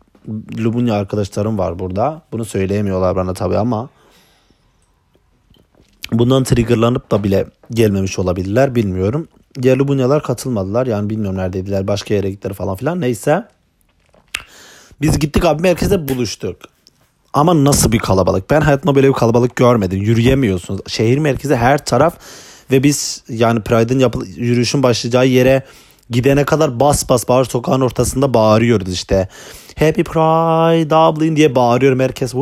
Lubunya 0.59 0.93
arkadaşlarım 0.93 1.57
var 1.57 1.79
burada. 1.79 2.21
Bunu 2.31 2.45
söyleyemiyorlar 2.45 3.15
bana 3.15 3.33
tabii 3.33 3.57
ama 3.57 3.89
bundan 6.11 6.43
triggerlanıp 6.43 7.11
da 7.11 7.23
bile 7.23 7.45
gelmemiş 7.71 8.19
olabilirler 8.19 8.75
bilmiyorum. 8.75 9.27
Diğer 9.61 9.77
Lubunyalar 9.77 10.23
katılmadılar. 10.23 10.87
Yani 10.87 11.09
bilmiyorum 11.09 11.37
neredeydiler. 11.37 11.87
Başka 11.87 12.13
yere 12.13 12.31
gittiler 12.31 12.53
falan 12.53 12.75
filan. 12.75 13.01
Neyse. 13.01 13.47
Biz 15.01 15.19
gittik 15.19 15.45
abi 15.45 15.61
merkezde 15.61 16.07
buluştuk. 16.07 16.55
Ama 17.33 17.63
nasıl 17.63 17.91
bir 17.91 17.99
kalabalık. 17.99 18.49
Ben 18.49 18.61
hayatımda 18.61 18.95
böyle 18.95 19.07
bir 19.07 19.13
kalabalık 19.13 19.55
görmedim. 19.55 20.01
Yürüyemiyorsunuz. 20.01 20.81
Şehir 20.87 21.17
merkezi 21.17 21.55
her 21.55 21.85
taraf 21.85 22.17
ve 22.71 22.83
biz 22.83 23.23
yani 23.29 23.61
Pride'ın 23.61 24.11
yürüyüşün 24.35 24.83
başlayacağı 24.83 25.27
yere 25.27 25.63
gidene 26.09 26.43
kadar 26.43 26.79
bas 26.79 27.09
bas 27.09 27.29
bağır 27.29 27.45
sokağın 27.45 27.81
ortasında 27.81 28.33
bağırıyoruz 28.33 28.93
işte. 28.93 29.27
Happy 29.79 30.01
Pride 30.01 30.89
Dublin 30.89 31.35
diye 31.35 31.55
bağırıyorum 31.55 31.99
herkes. 31.99 32.33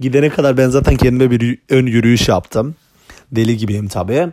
Gidene 0.00 0.28
kadar 0.28 0.56
ben 0.56 0.68
zaten 0.68 0.96
kendime 0.96 1.30
bir 1.30 1.58
ön 1.70 1.86
yürüyüş 1.86 2.28
yaptım. 2.28 2.74
Deli 3.32 3.56
gibiyim 3.56 3.88
tabii. 3.88 4.28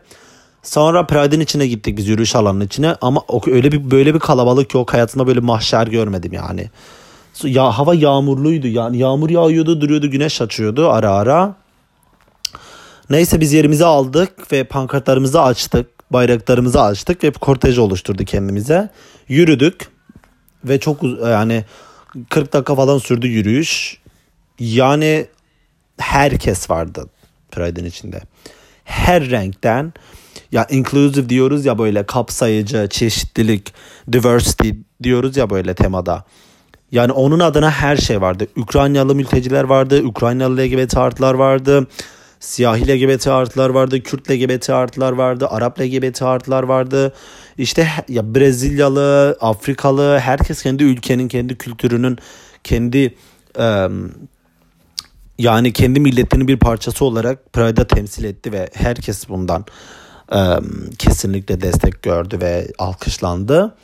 Sonra 0.63 1.05
Pride'ın 1.05 1.39
içine 1.39 1.67
gittik 1.67 1.97
biz 1.97 2.07
yürüyüş 2.07 2.35
alanının 2.35 2.65
içine 2.65 2.95
ama 3.01 3.23
öyle 3.47 3.71
bir 3.71 3.91
böyle 3.91 4.13
bir 4.13 4.19
kalabalık 4.19 4.73
yok. 4.73 4.93
Hayatımda 4.93 5.27
böyle 5.27 5.39
mahşer 5.39 5.87
görmedim 5.87 6.33
yani. 6.33 6.69
Ya 7.43 7.77
hava 7.77 7.95
yağmurluydu 7.95 8.67
yani 8.67 8.97
yağmur 8.97 9.29
yağıyordu 9.29 9.81
duruyordu 9.81 10.11
güneş 10.11 10.41
açıyordu 10.41 10.89
ara 10.89 11.11
ara. 11.11 11.55
Neyse 13.09 13.41
biz 13.41 13.53
yerimizi 13.53 13.85
aldık 13.85 14.51
ve 14.51 14.63
pankartlarımızı 14.63 15.41
açtık. 15.41 15.87
Bayraklarımızı 16.13 16.81
açtık 16.81 17.23
ve 17.23 17.31
kortej 17.31 17.77
oluşturdu 17.77 18.25
kendimize. 18.25 18.89
Yürüdük 19.27 19.87
ve 20.65 20.79
çok 20.79 21.03
yani 21.23 21.65
40 22.29 22.53
dakika 22.53 22.75
falan 22.75 22.97
sürdü 22.97 23.27
yürüyüş. 23.27 23.97
Yani 24.59 25.27
herkes 25.97 26.69
vardı 26.69 27.09
Pride'in 27.51 27.85
içinde. 27.85 28.21
Her 28.83 29.29
renkten 29.29 29.93
ya 30.51 30.67
inclusive 30.69 31.29
diyoruz 31.29 31.65
ya 31.65 31.79
böyle 31.79 32.05
kapsayıcı, 32.05 32.87
çeşitlilik, 32.89 33.73
diversity 34.11 34.69
diyoruz 35.03 35.37
ya 35.37 35.49
böyle 35.49 35.73
temada. 35.73 36.23
Yani 36.91 37.11
onun 37.11 37.39
adına 37.39 37.71
her 37.71 37.97
şey 37.97 38.21
vardı. 38.21 38.47
Ukraynalı 38.57 39.15
mülteciler 39.15 39.63
vardı, 39.63 40.03
Ukraynalı 40.03 40.57
LGBT 40.57 40.97
artılar 40.97 41.33
vardı, 41.33 41.87
siyahi 42.43 42.87
LGBT 42.87 43.27
artılar 43.27 43.69
vardı, 43.69 44.03
Kürt 44.03 44.31
LGBT 44.31 44.69
artılar 44.69 45.11
vardı, 45.11 45.47
Arap 45.49 45.79
LGBT 45.81 46.21
artılar 46.21 46.63
vardı. 46.63 47.13
İşte 47.57 47.87
ya 48.09 48.35
Brezilyalı, 48.35 49.37
Afrikalı, 49.41 50.19
herkes 50.19 50.63
kendi 50.63 50.83
ülkenin, 50.83 51.27
kendi 51.27 51.57
kültürünün, 51.57 52.17
kendi 52.63 53.15
em, 53.59 54.11
yani 55.37 55.73
kendi 55.73 55.99
milletinin 55.99 56.47
bir 56.47 56.57
parçası 56.57 57.05
olarak 57.05 57.53
Pride'a 57.53 57.87
temsil 57.87 58.23
etti 58.23 58.51
ve 58.51 58.69
herkes 58.73 59.29
bundan 59.29 59.65
em, 60.31 60.63
kesinlikle 60.99 61.61
destek 61.61 62.01
gördü 62.01 62.37
ve 62.41 62.67
alkışlandı. 62.77 63.75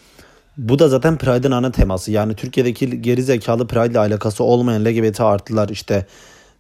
Bu 0.57 0.79
da 0.79 0.89
zaten 0.89 1.17
Pride'ın 1.17 1.51
ana 1.51 1.71
teması. 1.71 2.11
Yani 2.11 2.35
Türkiye'deki 2.35 3.01
geri 3.01 3.23
zekalı 3.23 3.67
Pride 3.67 3.91
ile 3.91 3.99
alakası 3.99 4.43
olmayan 4.43 4.85
LGBT 4.85 5.21
artılar 5.21 5.69
işte 5.69 6.05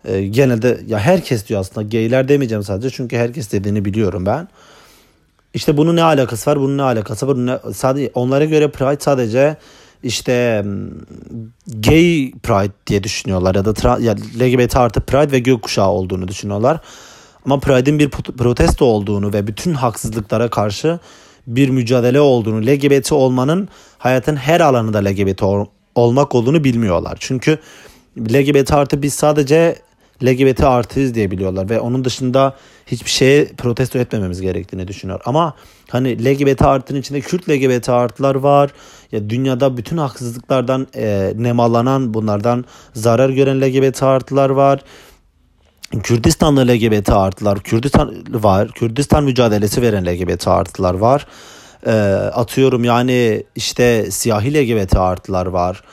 e, 0.05 0.21
genelde 0.21 0.79
ya 0.87 0.99
herkes 0.99 1.47
diyor 1.47 1.59
aslında 1.59 1.87
gayler 1.87 2.27
demeyeceğim 2.27 2.63
sadece 2.63 2.89
çünkü 2.89 3.17
herkes 3.17 3.51
dediğini 3.51 3.85
biliyorum 3.85 4.25
ben. 4.25 4.47
İşte 5.53 5.77
bunun 5.77 5.95
ne 5.95 6.03
alakası 6.03 6.49
var? 6.49 6.59
Bunun 6.59 6.77
ne 6.77 6.81
alakası 6.81 7.27
var? 7.27 7.45
Ne, 7.45 7.73
sadece 7.73 8.11
onlara 8.13 8.45
göre 8.45 8.71
Pride 8.71 8.99
sadece 8.99 9.57
işte 10.03 10.65
gay 11.67 12.31
Pride 12.43 12.71
diye 12.87 13.03
düşünüyorlar 13.03 13.55
ya 13.55 13.65
da 13.65 13.73
tra, 13.73 13.97
ya 13.99 14.15
LGBT 14.39 14.75
artı 14.75 15.01
Pride 15.01 15.31
ve 15.31 15.39
gökkuşağı 15.39 15.89
olduğunu 15.89 16.27
düşünüyorlar. 16.27 16.79
Ama 17.45 17.59
Pride'in 17.59 17.99
bir 17.99 18.09
protesto 18.09 18.85
olduğunu 18.85 19.33
ve 19.33 19.47
bütün 19.47 19.73
haksızlıklara 19.73 20.49
karşı 20.49 20.99
bir 21.47 21.69
mücadele 21.69 22.21
olduğunu, 22.21 22.65
LGBT 22.65 23.11
olmanın 23.11 23.69
hayatın 23.97 24.35
her 24.35 24.59
alanında 24.61 24.97
LGBT 24.97 25.43
ol- 25.43 25.65
olmak 25.95 26.35
olduğunu 26.35 26.63
bilmiyorlar. 26.63 27.17
Çünkü 27.19 27.59
LGBT 28.17 28.71
artı 28.71 29.01
biz 29.01 29.13
sadece 29.13 29.75
LGBT 30.23 30.63
artıyız 30.63 31.13
diye 31.15 31.31
biliyorlar 31.31 31.69
ve 31.69 31.79
onun 31.79 32.05
dışında 32.05 32.55
hiçbir 32.85 33.09
şeye 33.09 33.45
protesto 33.45 33.99
etmememiz 33.99 34.41
gerektiğini 34.41 34.87
düşünüyor. 34.87 35.19
Ama 35.25 35.53
hani 35.89 36.25
LGBT 36.25 36.61
artının 36.61 36.99
içinde 36.99 37.21
Kürt 37.21 37.49
LGBT 37.49 37.89
artılar 37.89 38.35
var. 38.35 38.71
Ya 39.11 39.29
dünyada 39.29 39.77
bütün 39.77 39.97
haksızlıklardan 39.97 40.87
e, 40.95 41.33
nemalanan 41.35 42.13
bunlardan 42.13 42.65
zarar 42.93 43.29
gören 43.29 43.61
LGBT 43.61 44.03
artılar 44.03 44.49
var. 44.49 44.81
Kürdistanlı 46.03 46.67
LGBT 46.67 47.09
artılar, 47.09 47.59
Kürdistan 47.59 48.23
var, 48.29 48.71
Kürdistan 48.71 49.23
mücadelesi 49.23 49.81
veren 49.81 50.05
LGBT 50.05 50.47
artılar 50.47 50.93
var. 50.93 51.27
Ee, 51.85 51.91
atıyorum 52.33 52.83
yani 52.83 53.43
işte 53.55 54.11
siyahi 54.11 54.53
LGBT 54.53 54.95
artılar 54.95 55.45
var. 55.45 55.83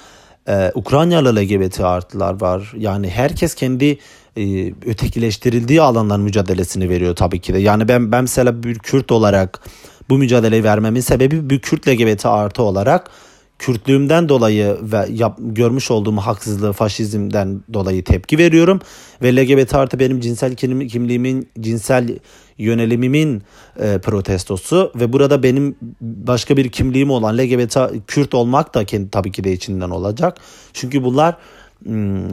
Ee, 0.49 0.73
Ukraynalı 0.75 1.37
LGBT 1.37 1.81
artılar 1.81 2.41
var. 2.41 2.73
Yani 2.77 3.11
herkes 3.11 3.55
kendi 3.55 3.99
e, 4.37 4.73
ötekileştirildiği 4.87 5.83
alanların 5.83 6.23
mücadelesini 6.23 6.89
veriyor 6.89 7.17
tabii 7.17 7.41
ki 7.41 7.55
de. 7.55 7.59
Yani 7.59 7.89
ben 7.89 8.13
ben 8.13 8.23
mesela 8.23 8.63
bir 8.63 8.79
Kürt 8.79 9.13
olarak 9.13 9.61
bu 10.09 10.19
mücadeleyi 10.19 10.65
vermemin 10.65 11.01
sebebi 11.01 11.51
bir 11.51 11.61
Kürt 11.61 11.89
LGBT 11.89 12.27
artı 12.27 12.63
olarak 12.63 13.11
Kürtlüğümden 13.59 14.29
dolayı 14.29 14.77
ve 14.83 15.07
yap, 15.11 15.39
görmüş 15.41 15.91
olduğum 15.91 16.17
haksızlığı 16.17 16.73
faşizmden 16.73 17.63
dolayı 17.73 18.05
tepki 18.05 18.39
veriyorum. 18.39 18.81
Ve 19.23 19.37
LGBT 19.37 19.75
artı 19.75 19.99
benim 19.99 20.21
cinsel 20.21 20.55
kim- 20.55 20.89
kimliğimin, 20.89 21.49
cinsel 21.61 22.19
yönelimimin 22.59 23.43
e, 23.81 23.99
protestosu. 23.99 24.93
Ve 24.95 25.13
burada 25.13 25.43
benim 25.43 25.77
başka 26.01 26.57
bir 26.57 26.69
kimliğim 26.69 27.11
olan 27.11 27.39
LGBT 27.39 27.79
Kürt 28.07 28.35
olmak 28.35 28.75
da 28.75 28.85
kendi, 28.85 29.11
tabii 29.11 29.33
ki 29.33 29.45
de 29.45 29.53
içinden 29.53 29.91
olacak. 29.91 30.39
Çünkü 30.73 31.05
bunlar 31.05 31.37
hmm, 31.85 32.25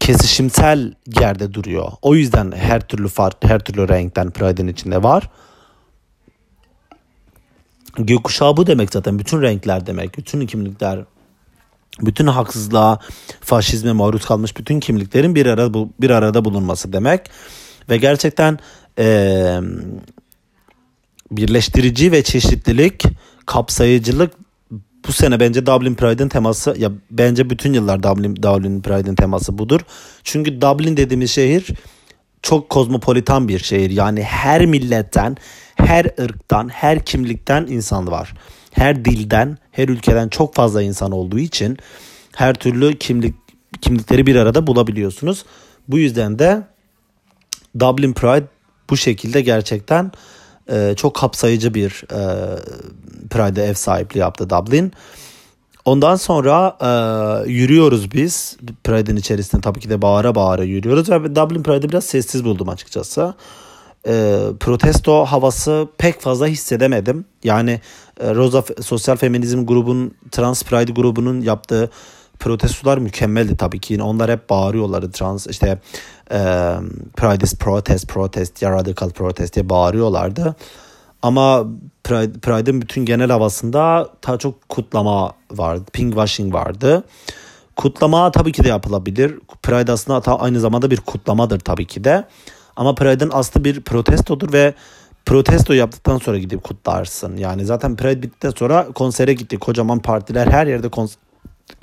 kesişimsel 0.00 0.92
yerde 1.20 1.54
duruyor. 1.54 1.92
O 2.02 2.14
yüzden 2.14 2.52
her 2.52 2.88
türlü 2.88 3.08
farklı, 3.08 3.48
her 3.48 3.58
türlü 3.58 3.88
renkten 3.88 4.30
Pride'in 4.30 4.68
içinde 4.68 5.02
var. 5.02 5.30
Gökkuşağı 7.98 8.56
bu 8.56 8.66
demek 8.66 8.92
zaten. 8.92 9.18
Bütün 9.18 9.42
renkler 9.42 9.86
demek. 9.86 10.18
Bütün 10.18 10.46
kimlikler 10.46 11.04
bütün 12.00 12.26
haksızlığa, 12.26 12.98
faşizme 13.40 13.92
maruz 13.92 14.24
kalmış 14.24 14.56
bütün 14.56 14.80
kimliklerin 14.80 15.34
bir 15.34 15.46
arada 15.46 15.88
bir 16.00 16.10
arada 16.10 16.44
bulunması 16.44 16.92
demek. 16.92 17.30
Ve 17.88 17.96
gerçekten 17.96 18.58
eee, 18.98 19.60
birleştirici 21.30 22.12
ve 22.12 22.22
çeşitlilik, 22.22 23.04
kapsayıcılık 23.46 24.32
bu 25.08 25.12
sene 25.12 25.40
bence 25.40 25.66
Dublin 25.66 25.94
Pride'ın 25.94 26.28
teması 26.28 26.74
ya 26.78 26.92
bence 27.10 27.50
bütün 27.50 27.72
yıllar 27.72 28.02
Dublin 28.02 28.36
Dublin 28.36 28.82
Pride'ın 28.82 29.14
teması 29.14 29.58
budur. 29.58 29.80
Çünkü 30.24 30.60
Dublin 30.60 30.96
dediğimiz 30.96 31.30
şehir 31.30 31.66
çok 32.42 32.70
kozmopolitan 32.70 33.48
bir 33.48 33.58
şehir. 33.58 33.90
Yani 33.90 34.22
her 34.22 34.66
milletten, 34.66 35.36
her 35.76 36.06
ırktan, 36.20 36.68
her 36.68 37.04
kimlikten 37.04 37.66
insan 37.66 38.10
var. 38.10 38.34
Her 38.70 39.04
dilden, 39.04 39.58
her 39.72 39.88
ülkeden 39.88 40.28
çok 40.28 40.54
fazla 40.54 40.82
insan 40.82 41.12
olduğu 41.12 41.38
için 41.38 41.78
her 42.36 42.54
türlü 42.54 42.98
kimlik 42.98 43.34
kimlikleri 43.80 44.26
bir 44.26 44.36
arada 44.36 44.66
bulabiliyorsunuz. 44.66 45.44
Bu 45.88 45.98
yüzden 45.98 46.38
de 46.38 46.62
Dublin 47.80 48.12
Pride 48.12 48.46
bu 48.90 48.96
şekilde 48.96 49.40
gerçekten 49.40 50.12
e, 50.70 50.94
çok 50.96 51.14
kapsayıcı 51.14 51.74
bir 51.74 52.04
e, 52.12 52.20
Pride'e 53.30 53.64
ev 53.64 53.74
sahipliği 53.74 54.18
yaptı 54.18 54.50
Dublin. 54.50 54.92
Ondan 55.84 56.16
sonra 56.16 56.76
e, 56.80 56.88
yürüyoruz 57.50 58.12
biz. 58.12 58.56
Pride'in 58.84 59.16
içerisinde 59.16 59.62
tabii 59.62 59.80
ki 59.80 59.90
de 59.90 60.02
bağıra 60.02 60.34
bağıra 60.34 60.64
yürüyoruz. 60.64 61.10
Ve 61.10 61.36
Dublin 61.36 61.62
Pride'ı 61.62 61.88
biraz 61.88 62.04
sessiz 62.04 62.44
buldum 62.44 62.68
açıkçası. 62.68 63.34
E, 64.06 64.40
protesto 64.60 65.24
havası 65.24 65.88
pek 65.98 66.20
fazla 66.20 66.46
hissedemedim. 66.46 67.24
Yani 67.44 67.80
e, 68.20 68.34
Rosa 68.34 68.64
Sosyal 68.82 69.16
Feminizm 69.16 69.66
grubun, 69.66 70.14
Trans 70.30 70.62
Pride 70.62 70.92
grubunun 70.92 71.40
yaptığı 71.40 71.90
protestolar 72.38 72.98
mükemmeldi 72.98 73.56
tabii 73.56 73.80
ki. 73.80 74.02
Onlar 74.02 74.30
hep 74.30 74.50
bağırıyorlardı 74.50 75.10
trans 75.10 75.46
işte 75.46 75.78
e, 76.30 76.38
Pride 77.16 77.44
is 77.44 77.54
protest, 77.54 78.08
protest 78.08 78.62
ya 78.62 78.70
radical 78.70 79.10
protest 79.10 79.54
diye 79.54 79.68
bağırıyorlardı. 79.68 80.56
Ama 81.22 81.64
Pride, 82.04 82.32
Pride'ın 82.40 82.82
bütün 82.82 83.04
genel 83.04 83.30
havasında 83.30 84.08
daha 84.26 84.38
çok 84.38 84.68
kutlama 84.68 85.32
vardı. 85.50 85.84
Pink 85.92 86.12
washing 86.12 86.54
vardı. 86.54 87.04
Kutlama 87.76 88.30
tabii 88.30 88.52
ki 88.52 88.64
de 88.64 88.68
yapılabilir. 88.68 89.38
Pride 89.62 89.92
aslında 89.92 90.40
aynı 90.40 90.60
zamanda 90.60 90.90
bir 90.90 91.00
kutlamadır 91.00 91.60
tabii 91.60 91.86
ki 91.86 92.04
de. 92.04 92.24
Ama 92.76 92.94
Pride'ın 92.94 93.30
aslı 93.34 93.64
bir 93.64 93.80
protestodur 93.80 94.52
ve 94.52 94.74
protesto 95.26 95.72
yaptıktan 95.72 96.18
sonra 96.18 96.38
gidip 96.38 96.64
kutlarsın. 96.64 97.36
Yani 97.36 97.64
zaten 97.64 97.96
Pride 97.96 98.22
bittikten 98.22 98.50
sonra 98.50 98.86
konsere 98.94 99.34
gittik. 99.34 99.60
Kocaman 99.60 99.98
partiler 99.98 100.46
her 100.46 100.66
yerde 100.66 100.86
kons- 100.86 101.16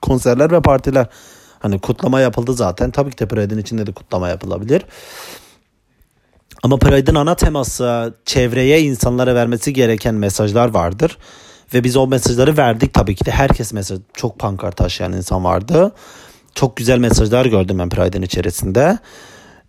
konserler 0.01 0.51
ve 0.51 0.61
partiler. 0.61 1.07
Hani 1.59 1.79
kutlama 1.79 2.19
yapıldı 2.19 2.53
zaten. 2.53 2.91
Tabii 2.91 3.11
ki 3.11 3.17
de 3.17 3.27
Pride'in 3.27 3.59
içinde 3.59 3.87
de 3.87 3.91
kutlama 3.91 4.29
yapılabilir. 4.29 4.85
Ama 6.63 6.77
Pride'ın 6.77 7.15
ana 7.15 7.35
teması 7.35 8.13
çevreye 8.25 8.81
insanlara 8.81 9.35
vermesi 9.35 9.73
gereken 9.73 10.15
mesajlar 10.15 10.69
vardır. 10.69 11.17
Ve 11.73 11.83
biz 11.83 11.97
o 11.97 12.07
mesajları 12.07 12.57
verdik 12.57 12.93
tabii 12.93 13.15
ki 13.15 13.25
de. 13.25 13.31
Herkes 13.31 13.73
mesaj 13.73 13.99
çok 14.13 14.39
pankart 14.39 14.77
taşıyan 14.77 15.13
insan 15.13 15.43
vardı. 15.43 15.91
Çok 16.55 16.77
güzel 16.77 16.97
mesajlar 16.97 17.45
gördüm 17.45 17.79
ben 17.79 17.89
Pride'ın 17.89 18.21
içerisinde. 18.21 18.99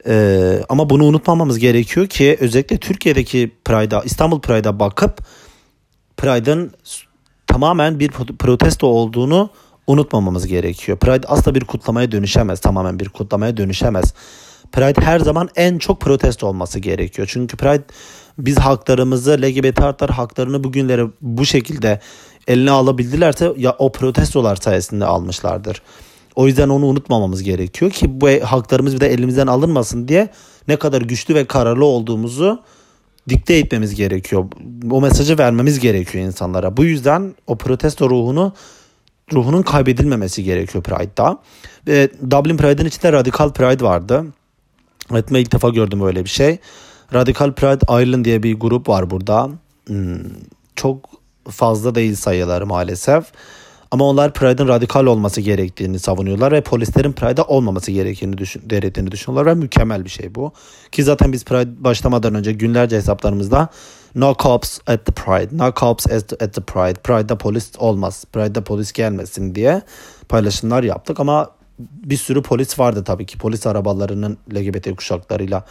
Ee, 0.06 0.62
ama 0.68 0.90
bunu 0.90 1.04
unutmamamız 1.04 1.58
gerekiyor 1.58 2.06
ki 2.06 2.36
özellikle 2.40 2.78
Türkiye'deki 2.78 3.52
Pride'a, 3.64 4.02
İstanbul 4.02 4.40
Pride'a 4.40 4.78
bakıp 4.78 5.18
Pride'ın 6.16 6.72
tamamen 7.46 8.00
bir 8.00 8.08
protesto 8.10 8.86
olduğunu 8.86 9.50
unutmamamız 9.86 10.46
gerekiyor. 10.46 10.98
Pride 10.98 11.26
asla 11.26 11.54
bir 11.54 11.64
kutlamaya 11.64 12.12
dönüşemez. 12.12 12.60
Tamamen 12.60 13.00
bir 13.00 13.08
kutlamaya 13.08 13.56
dönüşemez. 13.56 14.14
Pride 14.72 15.00
her 15.00 15.20
zaman 15.20 15.48
en 15.56 15.78
çok 15.78 16.00
protesto 16.00 16.46
olması 16.46 16.78
gerekiyor. 16.78 17.28
Çünkü 17.32 17.56
Pride 17.56 17.84
biz 18.38 18.58
haklarımızı 18.58 19.42
LGBT 19.42 19.80
artlar 19.80 20.10
haklarını 20.10 20.64
bugünlere 20.64 21.06
bu 21.20 21.44
şekilde 21.44 22.00
eline 22.48 22.70
alabildilerse 22.70 23.52
ya 23.56 23.76
o 23.78 23.92
protestolar 23.92 24.56
sayesinde 24.56 25.04
almışlardır. 25.04 25.82
O 26.36 26.46
yüzden 26.46 26.68
onu 26.68 26.86
unutmamamız 26.86 27.42
gerekiyor 27.42 27.90
ki 27.90 28.20
bu 28.20 28.28
haklarımız 28.28 28.94
bir 28.94 29.00
de 29.00 29.12
elimizden 29.12 29.46
alınmasın 29.46 30.08
diye 30.08 30.28
ne 30.68 30.76
kadar 30.76 31.02
güçlü 31.02 31.34
ve 31.34 31.44
kararlı 31.44 31.84
olduğumuzu 31.84 32.62
dikte 33.28 33.54
etmemiz 33.54 33.94
gerekiyor. 33.94 34.44
O 34.90 35.00
mesajı 35.00 35.38
vermemiz 35.38 35.80
gerekiyor 35.80 36.24
insanlara. 36.24 36.76
Bu 36.76 36.84
yüzden 36.84 37.34
o 37.46 37.58
protesto 37.58 38.10
ruhunu 38.10 38.52
ruhunun 39.32 39.62
kaybedilmemesi 39.62 40.44
gerekiyor 40.44 40.84
Pride'da. 40.84 41.38
Ve 41.88 42.10
Dublin 42.30 42.56
Pride'ın 42.56 42.86
içinde 42.86 43.12
Radical 43.12 43.52
Pride 43.52 43.84
vardı. 43.84 44.24
Ben 45.10 45.34
ilk 45.34 45.52
defa 45.52 45.68
gördüm 45.68 46.06
öyle 46.06 46.24
bir 46.24 46.30
şey. 46.30 46.58
Radical 47.14 47.52
Pride 47.52 48.02
Ireland 48.02 48.24
diye 48.24 48.42
bir 48.42 48.54
grup 48.54 48.88
var 48.88 49.10
burada. 49.10 49.50
Hmm, 49.86 50.18
çok 50.76 51.10
fazla 51.50 51.94
değil 51.94 52.16
sayıları 52.16 52.66
maalesef. 52.66 53.24
Ama 53.92 54.04
onlar 54.04 54.32
Pride'ın 54.32 54.68
radikal 54.68 55.06
olması 55.06 55.40
gerektiğini 55.40 55.98
savunuyorlar 55.98 56.52
ve 56.52 56.60
polislerin 56.60 57.12
Pride'a 57.12 57.44
olmaması 57.44 57.92
gerektiğini, 57.92 58.38
düşün, 58.38 58.62
gerektiğini 58.66 59.10
düşünüyorlar 59.10 59.50
ve 59.50 59.54
mükemmel 59.54 60.04
bir 60.04 60.10
şey 60.10 60.34
bu. 60.34 60.52
Ki 60.92 61.04
zaten 61.04 61.32
biz 61.32 61.44
Pride 61.44 61.84
başlamadan 61.84 62.34
önce 62.34 62.52
günlerce 62.52 62.96
hesaplarımızda 62.96 63.68
No 64.14 64.34
cops 64.42 64.78
at 64.86 65.06
the 65.06 65.12
Pride, 65.12 65.58
no 65.58 65.72
cops 65.76 66.06
at 66.12 66.54
the 66.54 66.62
Pride, 66.62 66.94
Pride'da 66.94 67.38
polis 67.38 67.70
olmaz, 67.78 68.24
Pride'da 68.32 68.64
polis 68.64 68.92
gelmesin 68.92 69.54
diye 69.54 69.82
paylaşımlar 70.28 70.82
yaptık 70.82 71.20
ama 71.20 71.50
bir 71.78 72.16
sürü 72.16 72.42
polis 72.42 72.78
vardı 72.78 73.04
tabii 73.04 73.26
ki. 73.26 73.38
Polis 73.38 73.66
arabalarının 73.66 74.38
LGBT 74.54 74.96
kuşaklarıyla 74.96 75.64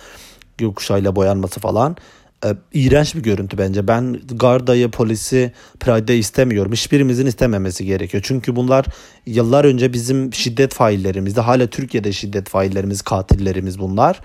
gökkuşağıyla 0.58 1.16
boyanması 1.16 1.60
falan. 1.60 1.98
Ee, 2.46 2.56
iğrenç 2.74 3.16
bir 3.16 3.24
görüntü 3.24 3.58
bence. 3.58 3.88
Ben 3.88 4.22
Garda'yı, 4.36 4.92
polisi 4.92 5.52
Pride'de 5.80 6.18
istemiyorum. 6.18 6.72
Hiçbirimizin 6.72 7.26
istememesi 7.26 7.86
gerekiyor. 7.86 8.24
Çünkü 8.26 8.56
bunlar 8.56 8.86
yıllar 9.26 9.66
önce 9.66 9.94
bizim 9.94 10.34
şiddet 10.34 10.74
faillerimizdi. 10.74 11.42
Hala 11.42 11.68
Türkiye'de 11.68 12.12
şiddet 12.12 12.50
faillerimiz, 12.50 13.02
katillerimiz 13.02 13.80
bunlar. 13.80 14.20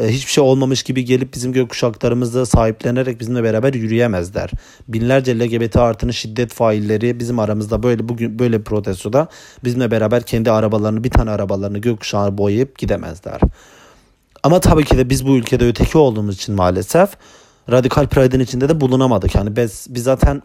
Ee, 0.00 0.08
hiçbir 0.08 0.32
şey 0.32 0.44
olmamış 0.44 0.82
gibi 0.82 1.04
gelip 1.04 1.34
bizim 1.34 1.52
gökkuşaklarımızı 1.52 2.46
sahiplenerek 2.46 3.20
bizimle 3.20 3.42
beraber 3.42 3.74
yürüyemezler. 3.74 4.50
Binlerce 4.88 5.38
LGBT 5.38 5.76
artının 5.76 6.12
şiddet 6.12 6.52
failleri 6.52 7.20
bizim 7.20 7.38
aramızda 7.38 7.82
böyle 7.82 8.08
bugün 8.08 8.38
böyle 8.38 8.62
protestoda 8.62 9.28
bizimle 9.64 9.90
beraber 9.90 10.22
kendi 10.22 10.50
arabalarını 10.50 11.04
bir 11.04 11.10
tane 11.10 11.30
arabalarını 11.30 11.78
gökkuşağı 11.78 12.38
boyayıp 12.38 12.78
gidemezler. 12.78 13.40
Ama 14.42 14.60
tabii 14.60 14.84
ki 14.84 14.98
de 14.98 15.10
biz 15.10 15.26
bu 15.26 15.36
ülkede 15.36 15.68
öteki 15.68 15.98
olduğumuz 15.98 16.34
için 16.34 16.54
maalesef 16.54 17.10
Radikal 17.70 18.06
Pride'in 18.06 18.40
içinde 18.40 18.68
de 18.68 18.80
bulunamadık. 18.80 19.34
Yani 19.34 19.56
biz, 19.56 19.86
biz 19.90 20.02
zaten 20.02 20.42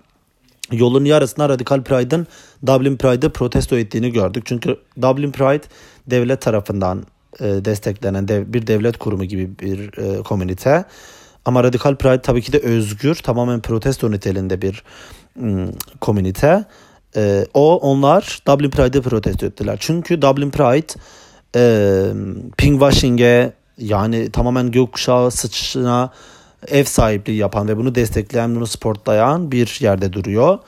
yolun 0.72 1.06
yarısına 1.06 1.50
Radikal 1.50 1.84
Pride'ın 1.84 2.28
Dublin 2.68 2.98
Pride'ı 2.98 3.30
protesto 3.30 3.78
ettiğini 3.78 4.12
gördük. 4.12 4.44
Çünkü 4.46 4.78
Dublin 5.02 5.32
Pride 5.32 5.64
devlet 6.08 6.42
tarafından 6.42 7.06
e, 7.40 7.46
desteklenen 7.46 8.28
dev, 8.28 8.54
bir 8.54 8.68
devlet 8.68 8.98
kurumu 8.98 9.26
gibi 9.26 9.60
bir 9.60 9.98
e, 9.98 10.24
komünite. 10.24 10.86
Ama 11.46 11.64
Radikal 11.64 11.96
Pride 11.96 12.22
tabii 12.22 12.42
ki 12.42 12.54
de 12.54 12.60
özgür, 12.60 13.16
tamamen 13.16 13.62
protesto 13.62 14.12
niteliğinde 14.12 14.62
bir 14.62 14.84
mm, 15.36 15.68
komünite. 16.02 16.66
E, 17.16 17.46
o 17.54 17.78
onlar 17.78 18.40
Dublin 18.48 18.70
Pride'ı 18.70 19.02
protesto 19.02 19.46
ettiler. 19.46 19.78
Çünkü 19.80 20.22
Dublin 20.22 20.52
Pride 20.52 20.94
e, 21.56 21.64
pinkwashing'e 22.58 23.54
yani 23.78 24.32
tamamen 24.32 24.72
gökkuşağı 24.72 25.32
sıçına 25.32 26.12
ev 26.68 26.84
sahipliği 26.84 27.38
yapan 27.38 27.68
ve 27.68 27.78
bunu 27.78 27.96
destekleyen, 27.96 28.56
bunu 28.56 28.68
sportlayan 28.68 29.52
bir 29.52 29.78
yerde 29.82 30.14
duruyor. 30.14 30.60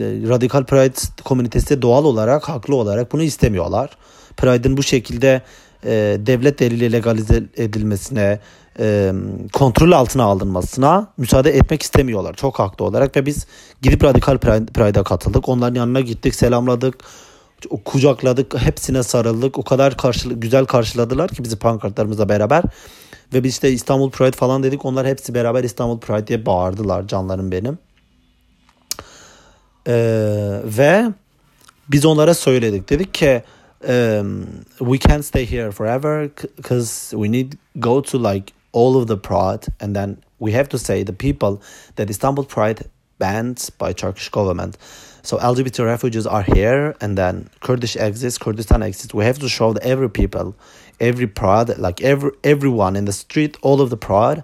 Radikal 0.00 0.64
Pride 0.64 1.22
komünitesi 1.24 1.68
de 1.68 1.82
doğal 1.82 2.04
olarak, 2.04 2.48
haklı 2.48 2.74
olarak 2.74 3.12
bunu 3.12 3.22
istemiyorlar. 3.22 3.90
Pride'ın 4.36 4.76
bu 4.76 4.82
şekilde 4.82 5.42
e, 5.84 6.16
devlet 6.26 6.62
eliyle 6.62 6.92
legalize 6.92 7.44
edilmesine, 7.56 8.40
e, 8.78 9.12
kontrol 9.52 9.92
altına 9.92 10.24
alınmasına 10.24 11.12
müsaade 11.16 11.50
etmek 11.50 11.82
istemiyorlar. 11.82 12.34
Çok 12.34 12.58
haklı 12.58 12.84
olarak 12.84 13.16
ve 13.16 13.26
biz 13.26 13.46
gidip 13.82 14.04
Radikal 14.04 14.38
Pride'a 14.38 15.04
katıldık. 15.04 15.48
Onların 15.48 15.74
yanına 15.74 16.00
gittik, 16.00 16.34
selamladık, 16.34 16.94
kucakladık, 17.84 18.58
hepsine 18.58 19.02
sarıldık. 19.02 19.58
O 19.58 19.62
kadar 19.62 19.96
karşılı, 19.96 20.34
güzel 20.34 20.64
karşıladılar 20.64 21.30
ki 21.30 21.44
bizi 21.44 21.56
pankartlarımızla 21.56 22.28
beraber. 22.28 22.62
Ve 23.32 23.44
biz 23.44 23.52
işte 23.52 23.72
İstanbul 23.72 24.10
Pride 24.10 24.36
falan 24.36 24.62
dedik. 24.62 24.84
Onlar 24.84 25.06
hepsi 25.06 25.34
beraber 25.34 25.64
İstanbul 25.64 26.00
Pride 26.00 26.26
diye 26.26 26.46
bağırdılar 26.46 27.08
canlarım 27.08 27.52
benim. 27.52 27.78
Ee, 29.88 30.60
ve 30.64 31.04
biz 31.88 32.04
onlara 32.04 32.34
söyledik. 32.34 32.90
Dedik 32.90 33.14
ki 33.14 33.42
um, 33.88 34.46
we 34.78 34.98
can't 34.98 35.24
stay 35.24 35.50
here 35.50 35.70
forever 35.70 36.30
because 36.56 37.10
we 37.10 37.32
need 37.32 37.52
go 37.76 38.02
to 38.02 38.18
like 38.18 38.52
all 38.72 38.94
of 38.94 39.08
the 39.08 39.18
Pride 39.18 39.66
and 39.80 39.94
then 39.94 40.16
we 40.38 40.52
have 40.52 40.68
to 40.68 40.78
say 40.78 41.04
the 41.04 41.14
people 41.14 41.66
that 41.96 42.10
Istanbul 42.10 42.44
Pride 42.44 42.80
banned 43.18 43.70
by 43.80 43.92
Turkish 43.92 44.28
government. 44.28 44.76
So 45.22 45.38
LGBT 45.38 45.84
refugees 45.84 46.26
are 46.26 46.42
here 46.42 46.94
and 47.00 47.18
then 47.18 47.48
Kurdish 47.60 47.96
exists, 47.96 48.38
Kurdistan 48.38 48.82
exists. 48.82 49.14
We 49.14 49.24
have 49.24 49.38
to 49.40 49.48
show 49.48 49.72
that 49.72 49.82
every 49.82 50.08
people 50.08 50.54
every 51.00 51.26
prod, 51.26 51.68
like 51.78 52.04
every 52.04 52.30
everyone 52.44 52.98
in 52.98 53.06
the 53.06 53.12
street, 53.12 53.56
all 53.62 53.80
of 53.80 53.90
the 53.90 53.96
prod, 53.96 54.42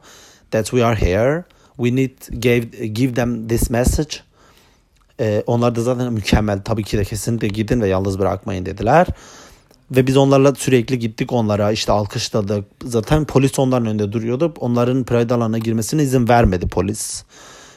that 0.50 0.66
we 0.66 0.84
are 0.84 0.96
here. 0.96 1.44
We 1.76 1.96
need 1.96 2.40
give 2.40 2.92
give 2.94 3.14
them 3.14 3.48
this 3.48 3.70
message. 3.70 4.20
Ee, 5.20 5.42
onlar 5.46 5.74
da 5.74 5.80
zaten 5.82 6.12
mükemmel. 6.12 6.62
Tabii 6.62 6.82
ki 6.84 6.98
de 6.98 7.04
kesinlikle 7.04 7.48
gidin 7.48 7.80
ve 7.80 7.88
yalnız 7.88 8.18
bırakmayın 8.18 8.66
dediler. 8.66 9.06
Ve 9.90 10.06
biz 10.06 10.16
onlarla 10.16 10.54
sürekli 10.54 10.98
gittik 10.98 11.32
onlara 11.32 11.72
işte 11.72 11.92
alkışladık. 11.92 12.64
Zaten 12.84 13.24
polis 13.24 13.58
onların 13.58 13.86
önünde 13.86 14.12
duruyordu. 14.12 14.54
Onların 14.60 15.04
Pride 15.04 15.34
alanına 15.34 15.58
girmesine 15.58 16.02
izin 16.02 16.28
vermedi 16.28 16.68
polis 16.68 17.24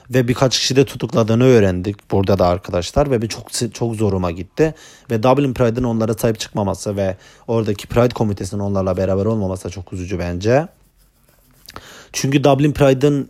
ve 0.09 0.27
birkaç 0.27 0.59
kişi 0.59 0.75
de 0.75 0.85
tutukladığını 0.85 1.43
öğrendik 1.43 2.11
burada 2.11 2.39
da 2.39 2.47
arkadaşlar 2.47 3.11
ve 3.11 3.21
bir 3.21 3.27
çok 3.27 3.73
çok 3.73 3.95
zoruma 3.95 4.31
gitti 4.31 4.73
ve 5.11 5.23
Dublin 5.23 5.53
Pride'ın 5.53 5.83
onlara 5.83 6.13
sahip 6.13 6.39
çıkmaması 6.39 6.97
ve 6.97 7.17
oradaki 7.47 7.87
Pride 7.87 8.13
komitesinin 8.13 8.61
onlarla 8.61 8.97
beraber 8.97 9.25
olmaması 9.25 9.69
çok 9.69 9.93
üzücü 9.93 10.19
bence. 10.19 10.67
Çünkü 12.13 12.43
Dublin 12.43 12.71
Pride'ın 12.71 13.27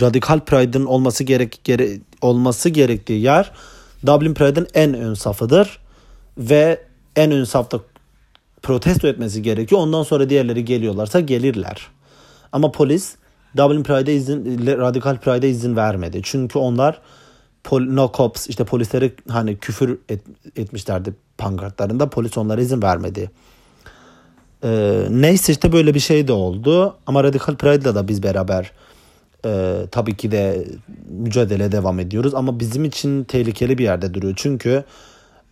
radikal 0.00 0.40
Pride'ın 0.40 0.86
olması 0.86 1.24
gerek 1.24 1.60
gere, 1.64 1.88
olması 2.20 2.68
gerektiği 2.68 3.22
yer 3.22 3.52
Dublin 4.06 4.34
Pride'ın 4.34 4.68
en 4.74 4.94
ön 4.94 5.14
safıdır 5.14 5.78
ve 6.38 6.80
en 7.16 7.32
ön 7.32 7.44
safta 7.44 7.80
protesto 8.62 9.08
etmesi 9.08 9.42
gerekiyor. 9.42 9.80
Ondan 9.80 10.02
sonra 10.02 10.30
diğerleri 10.30 10.64
geliyorlarsa 10.64 11.20
gelirler. 11.20 11.86
Ama 12.52 12.72
polis 12.72 13.14
Dublin 13.56 13.82
Pride'e 13.82 14.14
izin 14.14 14.66
radikal 14.66 15.16
Pride'e 15.16 15.50
izin 15.50 15.76
vermedi. 15.76 16.20
Çünkü 16.22 16.58
onlar 16.58 17.00
pol, 17.64 17.80
no 17.80 18.12
cops 18.16 18.48
işte 18.48 18.64
polislere 18.64 19.12
hani 19.28 19.56
küfür 19.56 19.98
et, 20.08 20.20
etmişlerdi 20.56 21.14
pankartlarında. 21.38 22.10
Polis 22.10 22.38
onlara 22.38 22.60
izin 22.60 22.82
vermedi. 22.82 23.30
Ee, 24.64 25.06
neyse 25.10 25.52
işte 25.52 25.72
böyle 25.72 25.94
bir 25.94 26.00
şey 26.00 26.28
de 26.28 26.32
oldu. 26.32 26.96
Ama 27.06 27.24
Radikal 27.24 27.56
Pride'la 27.56 27.94
da 27.94 28.08
biz 28.08 28.22
beraber 28.22 28.72
e, 29.46 29.76
tabii 29.90 30.16
ki 30.16 30.30
de 30.30 30.64
mücadele 31.08 31.72
devam 31.72 32.00
ediyoruz. 32.00 32.34
Ama 32.34 32.60
bizim 32.60 32.84
için 32.84 33.24
tehlikeli 33.24 33.78
bir 33.78 33.84
yerde 33.84 34.14
duruyor. 34.14 34.34
Çünkü 34.36 34.84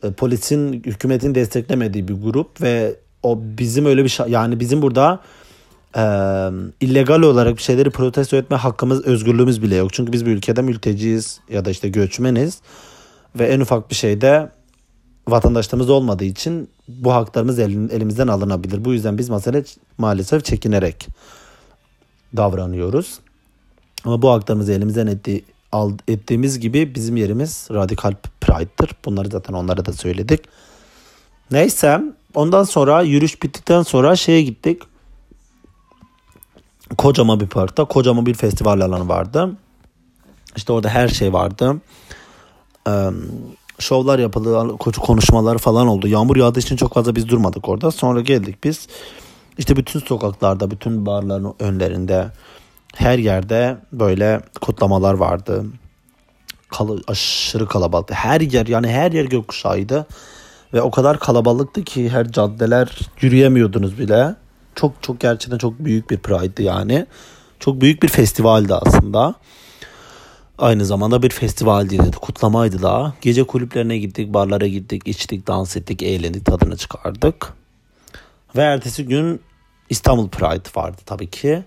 e, 0.03 0.13
polisin 0.13 0.73
hükümetin 0.73 1.35
desteklemediği 1.35 2.09
bir 2.09 2.15
grup 2.15 2.63
ve 2.63 2.97
o 3.23 3.39
bizim 3.43 3.87
öyle 3.87 4.05
bir 4.05 4.29
yani 4.29 4.61
bizim 4.61 4.83
burada 4.83 5.21
e, 5.97 6.05
illegal 6.81 7.23
olarak 7.23 7.57
bir 7.57 7.63
şeyleri 7.63 7.91
protesto 7.91 8.37
etme 8.37 8.57
hakkımız, 8.57 9.05
özgürlüğümüz 9.05 9.63
bile 9.63 9.75
yok. 9.75 9.93
Çünkü 9.93 10.13
biz 10.13 10.27
bir 10.27 10.31
ülkede 10.31 10.63
mülteciyiz 10.63 11.41
ya 11.51 11.65
da 11.65 11.71
işte 11.71 11.89
göçmeniz 11.89 12.61
ve 13.37 13.47
en 13.47 13.61
ufak 13.61 13.91
bir 13.91 13.95
şeyde 13.95 14.51
vatandaşlarımız 15.29 15.91
olmadığı 15.91 16.25
için 16.25 16.69
bu 16.89 17.13
haklarımız 17.13 17.59
elimizden 17.59 18.29
alınabilir. 18.29 18.85
Bu 18.85 18.93
yüzden 18.93 19.19
biz 19.19 19.29
mesele 19.29 19.65
maalesef 19.99 20.45
çekinerek 20.45 21.09
davranıyoruz. 22.37 23.19
Ama 24.05 24.23
bu 24.23 24.31
haklarımızı 24.31 24.73
elimizden 24.73 25.07
etti, 25.07 25.45
al, 25.73 25.93
ettiğimiz 26.09 26.61
gibi 26.61 26.95
bizim 26.95 27.17
yerimiz 27.17 27.69
radikal 27.71 28.15
pride'dır. 28.41 28.91
Bunları 29.05 29.29
zaten 29.29 29.55
onlara 29.55 29.87
da 29.87 29.93
söyledik. 29.93 30.41
Neyse 31.51 32.01
ondan 32.35 32.65
sonra 32.65 33.03
yürüyüş 33.03 33.43
bittikten 33.43 33.83
sonra 33.83 34.17
şeye 34.17 34.43
gittik. 34.43 34.83
Kocaman 36.99 37.41
bir 37.41 37.47
parkta 37.47 37.85
kocaman 37.85 38.27
bir 38.27 38.35
festival 38.35 38.81
alanı 38.81 39.09
vardı. 39.09 39.51
İşte 40.57 40.73
orada 40.73 40.89
her 40.89 41.09
şey 41.09 41.33
vardı. 41.33 41.77
Ee, 42.89 43.11
şovlar 43.79 44.19
yapıldı, 44.19 44.77
konuşmalar 44.79 45.59
falan 45.59 45.87
oldu. 45.87 46.09
Yağmur 46.09 46.37
yağdığı 46.37 46.59
için 46.59 46.77
çok 46.77 46.95
fazla 46.95 47.17
biz 47.17 47.29
durmadık 47.29 47.69
orada. 47.69 47.91
Sonra 47.91 48.21
geldik 48.21 48.65
biz. 48.65 48.89
İşte 49.59 49.77
bütün 49.77 50.01
sokaklarda, 50.01 50.71
bütün 50.71 51.07
barların 51.07 51.55
önlerinde 51.61 52.31
her 52.95 53.19
yerde 53.19 53.77
böyle 53.93 54.41
kutlamalar 54.61 55.15
vardı. 55.15 55.65
Kal 56.69 56.99
aşırı 57.07 57.67
kalabalıktı. 57.67 58.15
Her 58.15 58.41
yer 58.41 58.67
yani 58.67 58.89
her 58.89 59.13
yer 59.13 59.25
gökkuşağıydı. 59.25 60.07
Ve 60.75 60.83
o 60.83 60.91
kadar 60.91 61.19
kalabalıktı 61.19 61.85
ki 61.85 62.11
her 62.11 62.33
caddeler 62.33 62.99
yürüyemiyordunuz 63.21 63.99
bile. 63.99 64.35
Çok 64.75 65.03
çok 65.03 65.21
gerçekten 65.21 65.59
çok 65.59 65.79
büyük 65.79 66.11
bir 66.11 66.19
pride'dı 66.19 66.63
yani. 66.63 67.07
Çok 67.61 67.81
büyük 67.81 68.03
bir 68.03 68.09
festivaldi 68.09 68.75
aslında. 68.75 69.35
Aynı 70.59 70.85
zamanda 70.85 71.23
bir 71.23 71.31
festivaldi, 71.31 72.11
kutlamaydı 72.11 72.83
da. 72.83 73.15
Gece 73.21 73.45
kulüplerine 73.45 73.99
gittik, 73.99 74.35
barlara 74.35 74.67
gittik, 74.67 75.03
içtik, 75.09 75.47
dans 75.47 75.77
ettik, 75.77 76.03
eğlendik, 76.03 76.47
tadını 76.47 76.77
çıkardık. 76.77 77.53
Ve 78.57 78.61
ertesi 78.63 79.05
gün 79.07 79.41
İstanbul 79.91 80.29
Pride 80.29 80.69
vardı 80.77 81.03
tabii 81.07 81.31
ki. 81.31 81.65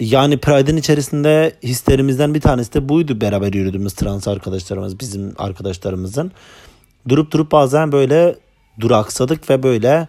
Yani 0.00 0.38
Pride'in 0.38 0.76
içerisinde 0.76 1.56
hislerimizden 1.62 2.34
bir 2.34 2.40
tanesi 2.40 2.74
de 2.74 2.88
buydu 2.88 3.20
beraber 3.20 3.52
yürüdüğümüz 3.52 3.94
trans 3.94 4.28
arkadaşlarımız, 4.28 5.00
bizim 5.00 5.34
arkadaşlarımızın. 5.38 6.32
Durup 7.08 7.32
durup 7.32 7.52
bazen 7.52 7.92
böyle 7.92 8.36
duraksadık 8.80 9.50
ve 9.50 9.62
böyle 9.62 10.08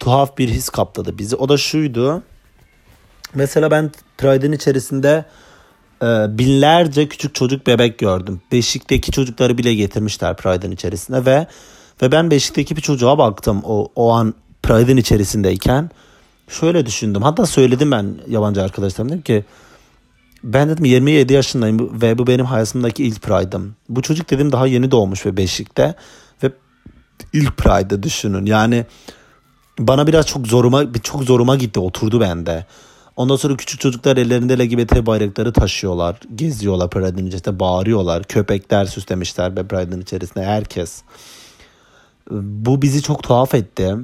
tuhaf 0.00 0.38
bir 0.38 0.48
his 0.48 0.68
kapladı 0.68 1.18
bizi. 1.18 1.36
O 1.36 1.48
da 1.48 1.56
şuydu. 1.56 2.22
Mesela 3.34 3.70
ben 3.70 3.90
Pride'in 4.18 4.52
içerisinde 4.52 5.24
e, 6.02 6.06
binlerce 6.38 7.08
küçük 7.08 7.34
çocuk 7.34 7.66
bebek 7.66 7.98
gördüm. 7.98 8.40
Beşik'teki 8.52 9.12
çocukları 9.12 9.58
bile 9.58 9.74
getirmişler 9.74 10.36
Pride'in 10.36 10.70
içerisinde 10.70 11.26
ve 11.26 11.46
ve 12.02 12.12
ben 12.12 12.30
Beşik'teki 12.30 12.76
bir 12.76 12.80
çocuğa 12.80 13.18
baktım 13.18 13.62
o, 13.64 13.88
o 13.94 14.12
an 14.12 14.34
Pride'in 14.62 14.96
içerisindeyken. 14.96 15.90
Şöyle 16.48 16.86
düşündüm. 16.86 17.22
Hatta 17.22 17.46
söyledim 17.46 17.90
ben 17.90 18.14
yabancı 18.28 18.62
arkadaşlarım 18.62 19.10
dedim 19.10 19.22
ki 19.22 19.44
ben 20.44 20.68
dedim 20.68 20.84
27 20.84 21.32
yaşındayım 21.32 22.02
ve 22.02 22.18
bu 22.18 22.26
benim 22.26 22.44
hayatımdaki 22.44 23.04
ilk 23.04 23.22
Pride'ım. 23.22 23.76
Bu 23.88 24.02
çocuk 24.02 24.30
dedim 24.30 24.52
daha 24.52 24.66
yeni 24.66 24.90
doğmuş 24.90 25.26
ve 25.26 25.36
Beşik'te 25.36 25.94
ve 26.42 26.52
ilk 27.32 27.56
Pride'ı 27.56 28.02
düşünün. 28.02 28.46
Yani 28.46 28.86
bana 29.78 30.06
biraz 30.06 30.26
çok 30.26 30.46
zoruma 30.46 30.92
çok 31.02 31.22
zoruma 31.22 31.56
gitti 31.56 31.80
oturdu 31.80 32.20
bende. 32.20 32.66
Ondan 33.16 33.36
sonra 33.36 33.56
küçük 33.56 33.80
çocuklar 33.80 34.16
ellerinde 34.16 34.58
LGBT 34.58 35.06
bayrakları 35.06 35.52
taşıyorlar. 35.52 36.20
Geziyorlar 36.34 36.90
Pride'ın 36.90 37.26
içerisinde 37.26 37.60
bağırıyorlar. 37.60 38.24
Köpekler 38.24 38.84
süslemişler 38.84 39.56
ve 39.56 39.68
Pride'ın 39.68 40.00
içerisinde 40.00 40.44
herkes. 40.44 41.02
Bu 42.30 42.82
bizi 42.82 43.02
çok 43.02 43.22
tuhaf 43.22 43.54
etti. 43.54 43.96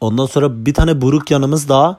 Ondan 0.00 0.26
sonra 0.26 0.66
bir 0.66 0.74
tane 0.74 1.00
buruk 1.00 1.30
yanımız 1.30 1.68
daha. 1.68 1.98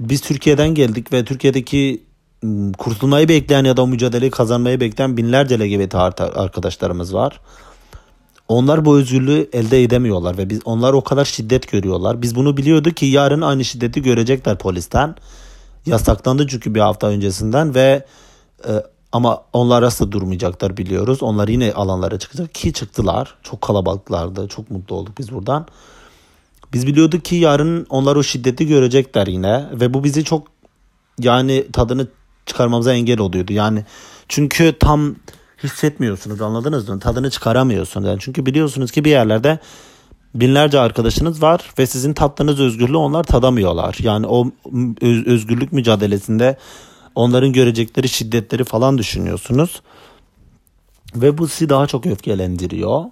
Biz 0.00 0.20
Türkiye'den 0.20 0.74
geldik 0.74 1.12
ve 1.12 1.24
Türkiye'deki 1.24 2.02
ıı, 2.44 2.72
kurtulmayı 2.72 3.28
bekleyen 3.28 3.64
ya 3.64 3.76
da 3.76 3.86
mücadeleyi 3.86 4.30
kazanmayı 4.30 4.80
bekleyen 4.80 5.16
binlerce 5.16 5.58
LGBT 5.58 5.94
arkadaşlarımız 6.18 7.14
var. 7.14 7.40
Onlar 8.48 8.84
bu 8.84 8.98
özgürlüğü 8.98 9.48
elde 9.52 9.82
edemiyorlar 9.82 10.38
ve 10.38 10.50
biz 10.50 10.60
onlar 10.64 10.92
o 10.92 11.04
kadar 11.04 11.24
şiddet 11.24 11.72
görüyorlar. 11.72 12.22
Biz 12.22 12.34
bunu 12.34 12.56
biliyorduk 12.56 12.96
ki 12.96 13.06
yarın 13.06 13.40
aynı 13.40 13.64
şiddeti 13.64 14.02
görecekler 14.02 14.58
polisten. 14.58 15.14
Yasaklandı 15.86 16.46
çünkü 16.46 16.74
bir 16.74 16.80
hafta 16.80 17.06
öncesinden 17.06 17.74
ve 17.74 18.06
e, 18.68 18.72
ama 19.12 19.42
onlar 19.52 19.82
asla 19.82 20.12
durmayacaklar 20.12 20.76
biliyoruz. 20.76 21.22
Onlar 21.22 21.48
yine 21.48 21.72
alanlara 21.72 22.18
çıkacak 22.18 22.54
ki 22.54 22.72
çıktılar. 22.72 23.34
Çok 23.42 23.60
kalabalıklardı. 23.60 24.48
Çok 24.48 24.70
mutlu 24.70 24.96
olduk 24.96 25.18
biz 25.18 25.32
buradan. 25.32 25.66
Biz 26.72 26.86
biliyorduk 26.86 27.24
ki 27.24 27.36
yarın 27.36 27.86
onlar 27.88 28.16
o 28.16 28.22
şiddeti 28.22 28.66
görecekler 28.66 29.26
yine 29.26 29.66
ve 29.72 29.94
bu 29.94 30.04
bizi 30.04 30.24
çok 30.24 30.46
yani 31.18 31.66
tadını 31.72 32.06
çıkarmamıza 32.46 32.94
engel 32.94 33.20
oluyordu. 33.20 33.52
Yani 33.52 33.84
çünkü 34.28 34.76
tam 34.80 35.16
hissetmiyorsunuz 35.64 36.40
anladınız 36.40 36.88
mı? 36.88 37.00
Tadını 37.00 37.30
çıkaramıyorsunuz. 37.30 38.06
Yani 38.06 38.18
çünkü 38.20 38.46
biliyorsunuz 38.46 38.90
ki 38.90 39.04
bir 39.04 39.10
yerlerde 39.10 39.58
binlerce 40.34 40.80
arkadaşınız 40.80 41.42
var 41.42 41.60
ve 41.78 41.86
sizin 41.86 42.12
tattığınız 42.12 42.60
özgürlüğü 42.60 42.96
onlar 42.96 43.24
tadamıyorlar. 43.24 43.96
Yani 44.02 44.26
o 44.26 44.50
özgürlük 45.26 45.72
mücadelesinde 45.72 46.56
onların 47.14 47.52
görecekleri 47.52 48.08
şiddetleri 48.08 48.64
falan 48.64 48.98
düşünüyorsunuz. 48.98 49.82
Ve 51.16 51.38
bu 51.38 51.48
sizi 51.48 51.68
daha 51.68 51.86
çok 51.86 52.06
öfkelendiriyor. 52.06 53.04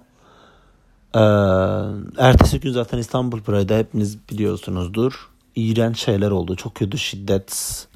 Ee, 1.15 1.19
ertesi 2.17 2.59
gün 2.59 2.71
zaten 2.71 2.97
İstanbul 2.97 3.41
Pride'da 3.41 3.77
hepiniz 3.77 4.17
biliyorsunuzdur. 4.29 5.29
İğrenç 5.55 5.99
şeyler 5.99 6.31
oldu. 6.31 6.55
Çok 6.55 6.75
kötü 6.75 6.97
şiddet, 6.97 7.87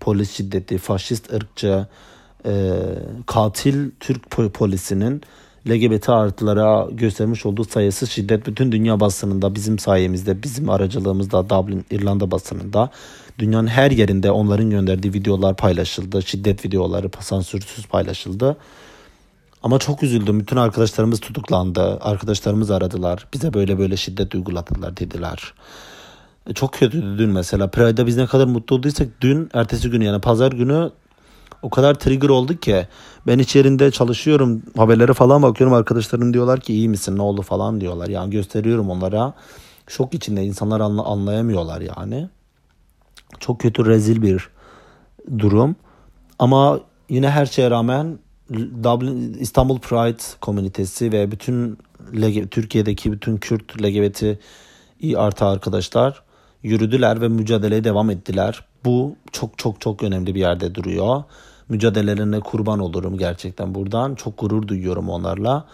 polis 0.00 0.32
şiddeti, 0.32 0.78
faşist 0.78 1.32
ırkçı, 1.32 1.86
e, 2.46 2.72
katil 3.26 3.90
Türk 4.00 4.30
polisinin 4.54 5.22
LGBT 5.68 6.08
artılara 6.08 6.88
göstermiş 6.90 7.46
olduğu 7.46 7.64
sayısız 7.64 8.10
şiddet 8.10 8.46
bütün 8.46 8.72
dünya 8.72 9.00
basınında 9.00 9.54
bizim 9.54 9.78
sayemizde 9.78 10.42
bizim 10.42 10.70
aracılığımızda 10.70 11.50
Dublin 11.50 11.84
İrlanda 11.90 12.30
basınında 12.30 12.90
dünyanın 13.38 13.66
her 13.66 13.90
yerinde 13.90 14.30
onların 14.30 14.70
gönderdiği 14.70 15.12
videolar 15.12 15.56
paylaşıldı. 15.56 16.22
Şiddet 16.22 16.64
videoları 16.64 17.10
sansürsüz 17.20 17.86
paylaşıldı. 17.86 18.56
Ama 19.62 19.78
çok 19.78 20.02
üzüldüm. 20.02 20.40
Bütün 20.40 20.56
arkadaşlarımız 20.56 21.20
tutuklandı. 21.20 21.98
Arkadaşlarımız 22.00 22.70
aradılar. 22.70 23.26
Bize 23.34 23.54
böyle 23.54 23.78
böyle 23.78 23.96
şiddet 23.96 24.34
uyguladılar 24.34 24.96
dediler. 24.96 25.54
E, 26.46 26.54
çok 26.54 26.72
kötüydü 26.72 27.18
dün 27.18 27.30
mesela. 27.30 27.66
Pride'da 27.70 28.06
biz 28.06 28.16
ne 28.16 28.26
kadar 28.26 28.44
mutlu 28.44 28.76
olduysak 28.76 29.08
dün 29.20 29.50
ertesi 29.54 29.90
günü 29.90 30.04
yani 30.04 30.20
pazar 30.20 30.52
günü 30.52 30.90
o 31.62 31.70
kadar 31.70 31.94
trigger 31.94 32.28
oldu 32.28 32.56
ki 32.56 32.86
ben 33.26 33.38
içerinde 33.38 33.90
çalışıyorum 33.90 34.62
haberlere 34.76 35.12
falan 35.12 35.42
bakıyorum 35.42 35.76
arkadaşlarım 35.76 36.34
diyorlar 36.34 36.60
ki 36.60 36.74
iyi 36.74 36.88
misin 36.88 37.16
ne 37.16 37.22
oldu? 37.22 37.42
falan 37.42 37.80
diyorlar. 37.80 38.08
Yani 38.08 38.30
gösteriyorum 38.30 38.90
onlara. 38.90 39.34
Şok 39.86 40.14
içinde 40.14 40.44
insanlar 40.44 40.80
anla, 40.80 41.04
anlayamıyorlar 41.04 41.80
yani. 41.80 42.28
Çok 43.40 43.60
kötü 43.60 43.86
rezil 43.86 44.22
bir 44.22 44.48
durum. 45.38 45.76
Ama 46.38 46.80
yine 47.08 47.30
her 47.30 47.46
şeye 47.46 47.70
rağmen 47.70 48.18
Dublin 48.84 49.34
İstanbul 49.34 49.78
Pride 49.78 50.22
komünitesi 50.40 51.12
ve 51.12 51.30
bütün 51.30 51.78
Türkiye'deki 52.50 53.12
bütün 53.12 53.36
Kürt 53.36 53.82
LGBT 53.82 54.24
artı 55.16 55.44
arkadaşlar 55.44 56.22
yürüdüler 56.62 57.20
ve 57.20 57.28
mücadeleye 57.28 57.84
devam 57.84 58.10
ettiler. 58.10 58.64
Bu 58.84 59.16
çok 59.32 59.58
çok 59.58 59.80
çok 59.80 60.02
önemli 60.02 60.34
bir 60.34 60.40
yerde 60.40 60.74
duruyor. 60.74 61.24
Mücadelelerine 61.68 62.40
kurban 62.40 62.78
olurum 62.78 63.18
gerçekten 63.18 63.74
buradan. 63.74 64.14
Çok 64.14 64.38
gurur 64.38 64.68
duyuyorum 64.68 65.08
onlarla. 65.08 65.64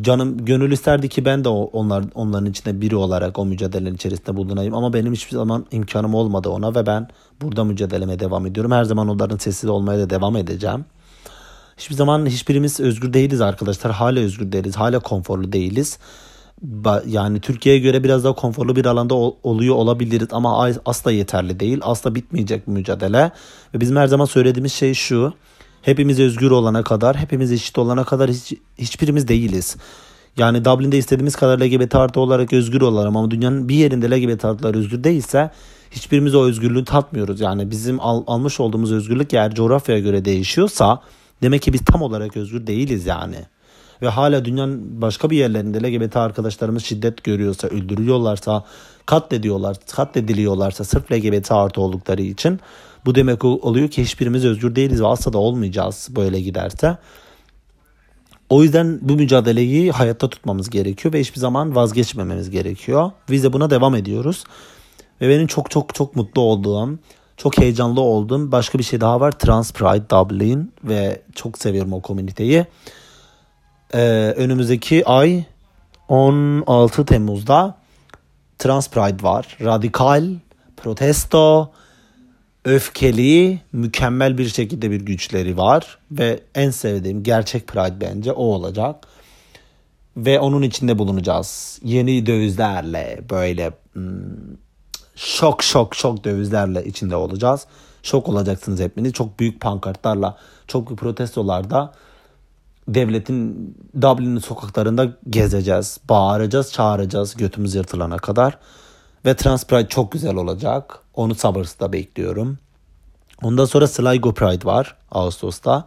Canım 0.00 0.44
gönül 0.44 0.72
isterdi 0.72 1.08
ki 1.08 1.24
ben 1.24 1.44
de 1.44 1.48
onlar 1.48 2.04
onların 2.14 2.46
içinde 2.46 2.80
biri 2.80 2.96
olarak 2.96 3.38
o 3.38 3.46
mücadelenin 3.46 3.94
içerisinde 3.94 4.36
bulunayım 4.36 4.74
ama 4.74 4.92
benim 4.92 5.12
hiçbir 5.12 5.36
zaman 5.36 5.66
imkanım 5.70 6.14
olmadı 6.14 6.48
ona 6.48 6.74
ve 6.74 6.86
ben 6.86 7.08
burada 7.42 7.64
mücadeleme 7.64 8.18
devam 8.18 8.46
ediyorum. 8.46 8.72
Her 8.72 8.84
zaman 8.84 9.08
onların 9.08 9.36
sesi 9.36 9.70
olmaya 9.70 9.98
da 9.98 10.10
devam 10.10 10.36
edeceğim. 10.36 10.84
Hiçbir 11.78 11.94
zaman 11.94 12.26
hiçbirimiz 12.26 12.80
özgür 12.80 13.12
değiliz 13.12 13.40
arkadaşlar. 13.40 13.92
Hala 13.92 14.20
özgür 14.20 14.52
değiliz. 14.52 14.76
Hala 14.76 14.98
konforlu 14.98 15.52
değiliz. 15.52 15.98
Yani 17.06 17.40
Türkiye'ye 17.40 17.80
göre 17.80 18.04
biraz 18.04 18.24
daha 18.24 18.34
konforlu 18.34 18.76
bir 18.76 18.84
alanda 18.84 19.14
oluyor 19.42 19.74
olabiliriz 19.74 20.28
ama 20.30 20.68
asla 20.84 21.12
yeterli 21.12 21.60
değil. 21.60 21.78
Asla 21.82 22.14
bitmeyecek 22.14 22.68
mücadele. 22.68 23.30
Ve 23.74 23.80
bizim 23.80 23.96
her 23.96 24.06
zaman 24.06 24.24
söylediğimiz 24.24 24.72
şey 24.72 24.94
şu. 24.94 25.32
Hepimiz 25.82 26.20
özgür 26.20 26.50
olana 26.50 26.82
kadar, 26.82 27.16
hepimiz 27.16 27.52
eşit 27.52 27.78
olana 27.78 28.04
kadar 28.04 28.30
hiç, 28.30 28.54
hiçbirimiz 28.78 29.28
değiliz. 29.28 29.76
Yani 30.36 30.64
Dublin'de 30.64 30.98
istediğimiz 30.98 31.36
kadar 31.36 31.60
LGBT 31.60 31.94
artı 31.94 32.20
olarak 32.20 32.52
özgür 32.52 32.80
olalım 32.80 33.16
ama 33.16 33.30
dünyanın 33.30 33.68
bir 33.68 33.74
yerinde 33.74 34.10
LGBT 34.10 34.44
artılar 34.44 34.74
özgür 34.74 35.04
değilse 35.04 35.50
hiçbirimiz 35.90 36.34
o 36.34 36.44
özgürlüğü 36.44 36.84
tatmıyoruz. 36.84 37.40
Yani 37.40 37.70
bizim 37.70 38.00
al, 38.00 38.24
almış 38.26 38.60
olduğumuz 38.60 38.92
özgürlük 38.92 39.34
eğer 39.34 39.54
coğrafyaya 39.54 40.00
göre 40.00 40.24
değişiyorsa 40.24 41.02
demek 41.42 41.62
ki 41.62 41.72
biz 41.72 41.80
tam 41.84 42.02
olarak 42.02 42.36
özgür 42.36 42.66
değiliz 42.66 43.06
yani. 43.06 43.36
Ve 44.02 44.08
hala 44.08 44.44
dünyanın 44.44 45.02
başka 45.02 45.30
bir 45.30 45.36
yerlerinde 45.36 45.78
LGBT 45.82 46.16
arkadaşlarımız 46.16 46.84
şiddet 46.84 47.24
görüyorsa, 47.24 47.68
öldürüyorlarsa, 47.68 48.64
katlediyorlar, 49.06 49.76
katlediliyorlarsa 49.92 50.84
sırf 50.84 51.12
LGBT 51.12 51.52
artı 51.52 51.80
oldukları 51.80 52.22
için 52.22 52.60
bu 53.06 53.14
demek 53.14 53.44
oluyor 53.44 53.88
ki 53.88 54.02
hiçbirimiz 54.02 54.44
özgür 54.44 54.76
değiliz 54.76 55.02
ve 55.02 55.06
asla 55.06 55.32
da 55.32 55.38
olmayacağız 55.38 56.08
böyle 56.10 56.40
giderse. 56.40 56.98
O 58.50 58.62
yüzden 58.62 58.98
bu 59.02 59.12
mücadeleyi 59.12 59.90
hayatta 59.90 60.30
tutmamız 60.30 60.70
gerekiyor 60.70 61.14
ve 61.14 61.20
hiçbir 61.20 61.40
zaman 61.40 61.74
vazgeçmememiz 61.74 62.50
gerekiyor. 62.50 63.10
Biz 63.30 63.44
de 63.44 63.52
buna 63.52 63.70
devam 63.70 63.94
ediyoruz. 63.94 64.44
Ve 65.20 65.28
benim 65.28 65.46
çok 65.46 65.70
çok 65.70 65.94
çok 65.94 66.16
mutlu 66.16 66.42
olduğum, 66.42 66.98
çok 67.36 67.58
heyecanlı 67.58 68.00
olduğum 68.00 68.52
başka 68.52 68.78
bir 68.78 68.84
şey 68.84 69.00
daha 69.00 69.20
var. 69.20 69.32
Trans 69.32 69.72
Pride 69.72 70.10
Dublin 70.10 70.72
ve 70.84 71.22
çok 71.34 71.58
seviyorum 71.58 71.92
o 71.92 72.02
komüniteyi. 72.02 72.66
Ee, 73.94 74.34
önümüzdeki 74.36 75.06
ay 75.06 75.44
16 76.08 77.04
Temmuz'da 77.04 77.78
Trans 78.58 78.90
Pride 78.90 79.22
var. 79.22 79.56
Radikal, 79.60 80.34
protesto, 80.76 81.70
öfkeli, 82.64 83.60
mükemmel 83.72 84.38
bir 84.38 84.48
şekilde 84.48 84.90
bir 84.90 85.00
güçleri 85.00 85.56
var 85.56 85.98
ve 86.10 86.40
en 86.54 86.70
sevdiğim 86.70 87.22
gerçek 87.22 87.66
Pride 87.66 88.00
bence 88.00 88.32
o 88.32 88.42
olacak. 88.42 89.06
Ve 90.16 90.40
onun 90.40 90.62
içinde 90.62 90.98
bulunacağız. 90.98 91.80
Yeni 91.84 92.26
dövizlerle 92.26 93.20
böyle 93.30 93.72
hmm, 93.92 94.12
şok 95.16 95.62
şok 95.62 95.94
şok 95.94 96.24
dövizlerle 96.24 96.84
içinde 96.84 97.16
olacağız. 97.16 97.66
Şok 98.02 98.28
olacaksınız 98.28 98.80
hepiniz. 98.80 99.12
Çok 99.12 99.40
büyük 99.40 99.60
pankartlarla, 99.60 100.36
çok 100.66 100.88
büyük 100.88 101.00
protestolarda 101.00 101.92
devletin 102.88 103.74
Dublin'in 104.02 104.38
sokaklarında 104.38 105.16
gezeceğiz. 105.30 105.98
Bağıracağız, 106.08 106.72
çağıracağız 106.72 107.36
götümüz 107.36 107.74
yırtılana 107.74 108.16
kadar. 108.16 108.58
Ve 109.24 109.36
Trans 109.36 109.64
Pride 109.64 109.88
çok 109.88 110.12
güzel 110.12 110.34
olacak. 110.34 111.00
Onu 111.14 111.34
sabırsızla 111.34 111.92
bekliyorum. 111.92 112.58
Ondan 113.42 113.64
sonra 113.64 113.86
Sligo 113.86 114.34
Pride 114.34 114.64
var 114.64 114.96
Ağustos'ta. 115.10 115.84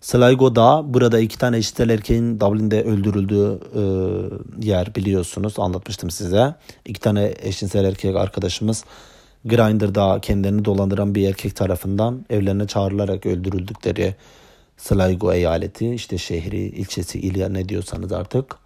Sligo'da 0.00 0.94
burada 0.94 1.18
iki 1.18 1.38
tane 1.38 1.56
eşitsel 1.56 1.88
erkeğin 1.88 2.40
Dublin'de 2.40 2.82
öldürüldüğü 2.82 3.58
e, 3.74 3.82
yer 4.66 4.94
biliyorsunuz. 4.94 5.54
Anlatmıştım 5.58 6.10
size. 6.10 6.54
İki 6.86 7.00
tane 7.00 7.34
eşcinsel 7.42 7.84
erkek 7.84 8.16
arkadaşımız 8.16 8.84
Grindr'da 9.44 10.18
kendilerini 10.22 10.64
dolandıran 10.64 11.14
bir 11.14 11.28
erkek 11.28 11.56
tarafından 11.56 12.26
evlerine 12.30 12.66
çağrılarak 12.66 13.26
öldürüldükleri 13.26 14.14
Sligo 14.82 15.32
eyaleti 15.32 15.94
işte 15.94 16.18
şehri, 16.18 16.60
ilçesi, 16.60 17.20
ilya 17.20 17.48
ne 17.48 17.68
diyorsanız 17.68 18.12
artık 18.12 18.56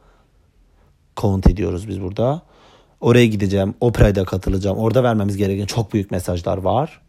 count 1.16 1.46
ediyoruz 1.46 1.88
biz 1.88 2.00
burada. 2.00 2.42
Oraya 3.00 3.26
gideceğim. 3.26 3.74
O 3.80 3.92
Pride'a 3.92 4.24
katılacağım. 4.24 4.78
Orada 4.78 5.02
vermemiz 5.02 5.36
gereken 5.36 5.66
çok 5.66 5.92
büyük 5.92 6.10
mesajlar 6.10 6.58
var. 6.58 7.00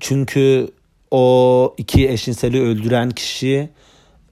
Çünkü 0.00 0.68
o 1.10 1.74
iki 1.78 2.08
eşinseli 2.08 2.62
öldüren 2.62 3.10
kişi 3.10 3.70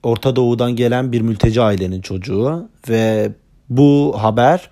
Orta 0.03 0.35
Doğu'dan 0.35 0.75
gelen 0.75 1.11
bir 1.11 1.21
mülteci 1.21 1.61
ailenin 1.61 2.01
çocuğu 2.01 2.69
ve 2.89 3.31
bu 3.69 4.15
haber 4.17 4.69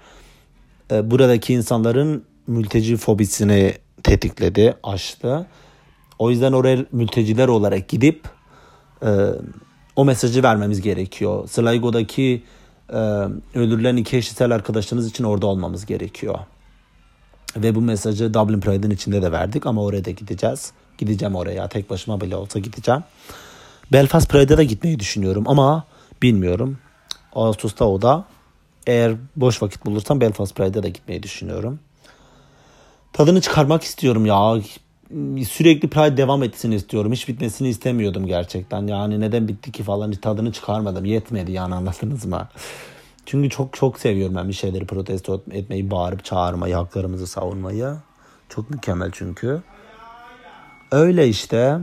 e, 0.92 1.12
buradaki 1.12 1.54
insanların 1.54 2.26
mülteci 2.48 2.98
fobisini 2.98 3.74
tetikledi, 4.04 4.74
açtı. 4.84 5.48
O 6.20 6.32
yüzden 6.32 6.52
oraya 6.52 6.86
mülteciler 6.92 7.48
olarak 7.48 7.90
gidip 7.90 8.41
e, 9.04 9.10
o 9.96 10.06
mesajı 10.06 10.44
vermemiz 10.44 10.82
gerekiyor. 10.82 11.48
Sligo'daki 11.48 12.44
e, 12.90 12.98
öldürülen 13.56 13.96
iki 13.96 14.18
eşitsel 14.18 14.52
arkadaşlarımız 14.52 15.10
için 15.10 15.24
orada 15.24 15.48
olmamız 15.48 15.86
gerekiyor. 15.86 16.40
Ve 17.58 17.76
bu 17.76 17.82
mesajı 17.82 18.34
Dublin 18.34 18.60
Pride'in 18.60 18.92
içinde 18.92 19.22
de 19.22 19.32
verdik 19.32 19.66
ama 19.66 19.84
oraya 19.84 20.06
da 20.06 20.12
gideceğiz. 20.12 20.72
Gideceğim 20.98 21.36
oraya 21.36 21.68
tek 21.70 21.90
başıma 21.90 22.22
bile 22.22 22.36
olsa 22.36 22.60
gideceğim. 22.60 23.04
Belfast 23.92 24.30
Pride'a 24.30 24.58
da 24.58 24.64
gitmeyi 24.64 25.00
düşünüyorum 25.00 25.44
ama 25.48 25.84
bilmiyorum. 26.22 26.78
Ağustos'ta 27.34 27.86
o 27.86 28.02
da. 28.02 28.26
Eğer 28.88 29.16
boş 29.36 29.62
vakit 29.62 29.86
bulursam 29.86 30.22
Belfast 30.22 30.56
Pride'a 30.56 30.84
da 30.84 30.88
gitmeyi 30.88 31.24
düşünüyorum. 31.24 31.80
Tadını 33.14 33.42
çıkarmak 33.42 33.84
istiyorum 33.84 34.26
ya. 34.26 34.62
Sürekli 35.50 35.90
Pride 35.90 36.18
devam 36.18 36.44
etsin 36.44 36.72
istiyorum. 36.72 37.12
Hiç 37.12 37.28
bitmesini 37.28 37.70
istemiyordum 37.70 38.28
gerçekten. 38.28 38.88
Yani 38.88 39.20
neden 39.20 39.48
bitti 39.48 39.72
ki 39.72 39.84
falan 39.84 40.12
tadını 40.12 40.52
çıkarmadım. 40.52 41.06
Yetmedi 41.06 41.52
yani 41.52 41.76
anladınız 41.76 42.26
mı? 42.26 42.48
Çünkü 43.26 43.50
çok 43.50 43.74
çok 43.74 44.00
seviyorum 44.00 44.36
ben 44.36 44.48
bir 44.48 44.54
şeyleri 44.54 44.86
protesto 44.86 45.42
etmeyi, 45.52 45.92
bağırıp 45.92 46.26
çağırmayı, 46.26 46.76
haklarımızı 46.76 47.28
savunmayı. 47.28 47.96
Çok 48.50 48.70
mükemmel 48.70 49.10
çünkü. 49.14 49.62
Öyle 50.92 51.28
işte. 51.28 51.80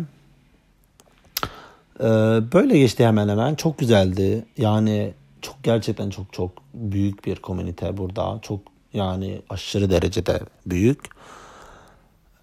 Ee, 2.00 2.04
böyle 2.52 2.78
geçti 2.78 3.06
hemen 3.06 3.28
hemen. 3.28 3.54
Çok 3.54 3.78
güzeldi. 3.78 4.44
Yani 4.56 5.14
çok 5.42 5.62
gerçekten 5.62 6.10
çok 6.10 6.32
çok 6.32 6.50
büyük 6.74 7.24
bir 7.24 7.36
komünite 7.36 7.96
burada. 7.96 8.38
Çok 8.42 8.60
yani 8.92 9.42
aşırı 9.50 9.90
derecede 9.90 10.40
büyük. 10.66 10.98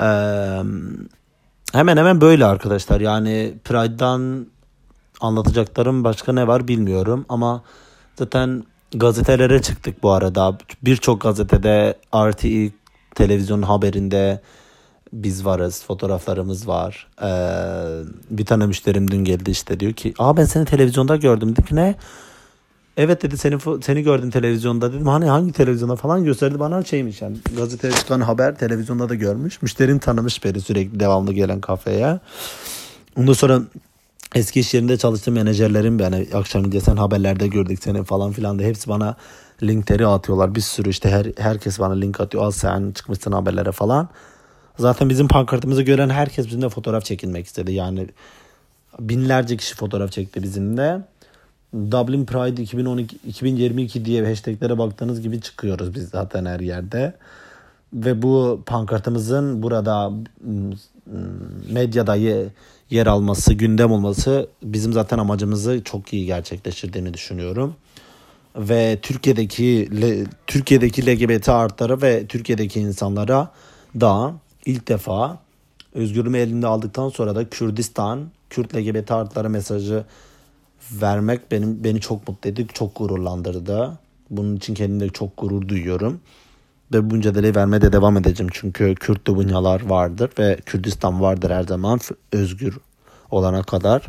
Ee, 0.01 0.61
hemen 1.73 1.97
hemen 1.97 2.21
böyle 2.21 2.45
arkadaşlar. 2.45 3.01
Yani 3.01 3.53
Pride'dan 3.63 4.47
anlatacaklarım 5.21 6.03
başka 6.03 6.33
ne 6.33 6.47
var 6.47 6.67
bilmiyorum 6.67 7.25
ama 7.29 7.63
zaten 8.19 8.63
gazetelere 8.93 9.61
çıktık 9.61 10.03
bu 10.03 10.11
arada. 10.11 10.57
Birçok 10.83 11.21
gazetede 11.21 11.97
RTI 12.15 12.73
televizyon 13.15 13.61
haberinde 13.61 14.41
biz 15.13 15.45
varız, 15.45 15.83
fotoğraflarımız 15.83 16.67
var. 16.67 17.07
Ee, 17.21 17.27
bir 18.29 18.45
tane 18.45 18.65
müşterim 18.65 19.11
dün 19.11 19.23
geldi 19.23 19.51
işte 19.51 19.79
diyor 19.79 19.93
ki, 19.93 20.13
"Aa 20.19 20.37
ben 20.37 20.45
seni 20.45 20.65
televizyonda 20.65 21.15
gördüm." 21.15 21.51
Dedim 21.51 21.65
ki 21.65 21.75
ne? 21.75 21.95
Evet 22.97 23.23
dedi 23.23 23.37
seni 23.37 23.57
seni 23.81 24.03
gördüm 24.03 24.31
televizyonda 24.31 24.93
dedim. 24.93 25.07
Hani 25.07 25.25
hangi 25.25 25.51
televizyonda 25.51 25.95
falan 25.95 26.23
gösterdi 26.23 26.59
bana 26.59 26.83
şeymiş 26.83 27.21
yani 27.21 27.37
gazeteye 27.57 27.93
çıkan 27.93 28.21
haber 28.21 28.57
televizyonda 28.57 29.09
da 29.09 29.15
görmüş. 29.15 29.61
Müşterim 29.61 29.99
tanımış 29.99 30.43
beni 30.43 30.61
sürekli 30.61 30.99
devamlı 30.99 31.33
gelen 31.33 31.61
kafeye. 31.61 32.19
Ondan 33.17 33.33
sonra 33.33 33.61
eski 34.35 34.59
iş 34.59 34.73
yerinde 34.73 34.97
çalıştığım 34.97 35.33
menajerlerim 35.33 35.99
yani 35.99 36.27
akşam 36.33 36.81
sen 36.81 36.95
haberlerde 36.95 37.47
gördük 37.47 37.83
seni 37.83 38.03
falan 38.03 38.31
filan 38.31 38.59
da 38.59 38.63
hepsi 38.63 38.89
bana 38.89 39.15
linkleri 39.63 40.07
atıyorlar. 40.07 40.55
Bir 40.55 40.61
sürü 40.61 40.89
işte 40.89 41.09
her, 41.09 41.25
herkes 41.37 41.79
bana 41.79 41.93
link 41.93 42.21
atıyor. 42.21 42.43
Al 42.43 42.51
sen 42.51 42.91
çıkmışsın 42.91 43.31
haberlere 43.31 43.71
falan. 43.71 44.09
Zaten 44.77 45.09
bizim 45.09 45.27
pankartımızı 45.27 45.81
gören 45.81 46.09
herkes 46.09 46.47
bizimle 46.47 46.69
fotoğraf 46.69 47.05
çekilmek 47.05 47.45
istedi. 47.45 47.73
Yani 47.73 48.07
binlerce 48.99 49.57
kişi 49.57 49.75
fotoğraf 49.75 50.11
çekti 50.11 50.43
bizimle. 50.43 51.01
Dublin 51.73 52.25
Pride 52.25 52.61
2012 52.61 53.15
2022 53.27 54.05
diye 54.05 54.25
hashtaglere 54.25 54.77
baktığınız 54.77 55.21
gibi 55.21 55.41
çıkıyoruz 55.41 55.95
biz 55.95 56.09
zaten 56.09 56.45
her 56.45 56.59
yerde. 56.59 57.13
Ve 57.93 58.21
bu 58.21 58.63
pankartımızın 58.65 59.63
burada 59.63 60.11
medyada 61.71 62.15
yer 62.89 63.07
alması, 63.07 63.53
gündem 63.53 63.91
olması 63.91 64.47
bizim 64.63 64.93
zaten 64.93 65.17
amacımızı 65.17 65.83
çok 65.83 66.13
iyi 66.13 66.25
gerçekleştirdiğini 66.25 67.13
düşünüyorum. 67.13 67.75
Ve 68.55 68.99
Türkiye'deki 69.01 69.89
Türkiye'deki 70.47 71.05
LGBT 71.05 71.49
artları 71.49 72.01
ve 72.01 72.27
Türkiye'deki 72.27 72.79
insanlara 72.79 73.51
da 73.99 74.33
ilk 74.65 74.87
defa 74.87 75.39
özgürlüğümü 75.93 76.37
elimde 76.37 76.67
aldıktan 76.67 77.09
sonra 77.09 77.35
da 77.35 77.49
Kürdistan, 77.49 78.31
Kürt 78.49 78.75
LGBT 78.75 79.11
artıları 79.11 79.49
mesajı 79.49 80.05
vermek 80.91 81.51
benim 81.51 81.83
beni 81.83 82.01
çok 82.01 82.27
mutlu 82.27 82.49
etti, 82.49 82.67
çok 82.73 82.95
gururlandırdı. 82.95 83.99
Bunun 84.29 84.55
için 84.55 84.73
kendimde 84.73 85.09
çok 85.09 85.37
gurur 85.37 85.67
duyuyorum. 85.67 86.21
Ve 86.93 87.09
bu 87.09 87.15
mücadeleyi 87.15 87.55
vermeye 87.55 87.81
de 87.81 87.93
devam 87.93 88.17
edeceğim. 88.17 88.51
Çünkü 88.53 88.95
Kürt 88.95 89.29
Lubunyalar 89.29 89.85
vardır 89.85 90.31
ve 90.39 90.57
Kürdistan 90.65 91.21
vardır 91.21 91.51
her 91.51 91.63
zaman 91.63 91.99
özgür 92.31 92.77
olana 93.31 93.63
kadar. 93.63 94.07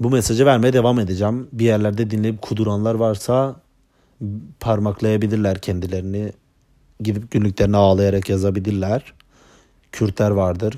Bu 0.00 0.10
mesajı 0.10 0.46
vermeye 0.46 0.72
devam 0.72 1.00
edeceğim. 1.00 1.48
Bir 1.52 1.64
yerlerde 1.64 2.10
dinleyip 2.10 2.42
kuduranlar 2.42 2.94
varsa 2.94 3.56
parmaklayabilirler 4.60 5.58
kendilerini. 5.58 6.32
Gidip 7.00 7.30
günlüklerine 7.30 7.76
ağlayarak 7.76 8.28
yazabilirler. 8.28 9.14
Kürtler 9.92 10.30
vardır. 10.30 10.74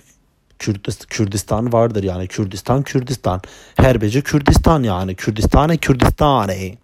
Kürdistan, 0.58 1.72
vardır 1.72 2.02
yani 2.02 2.26
Kürdistan 2.26 2.82
Kürdistan. 2.82 3.40
Herbeci 3.76 4.22
Kürdistan 4.22 4.82
yani 4.82 5.14
Kürdistane 5.14 5.76
Kürdistane. 5.76 6.74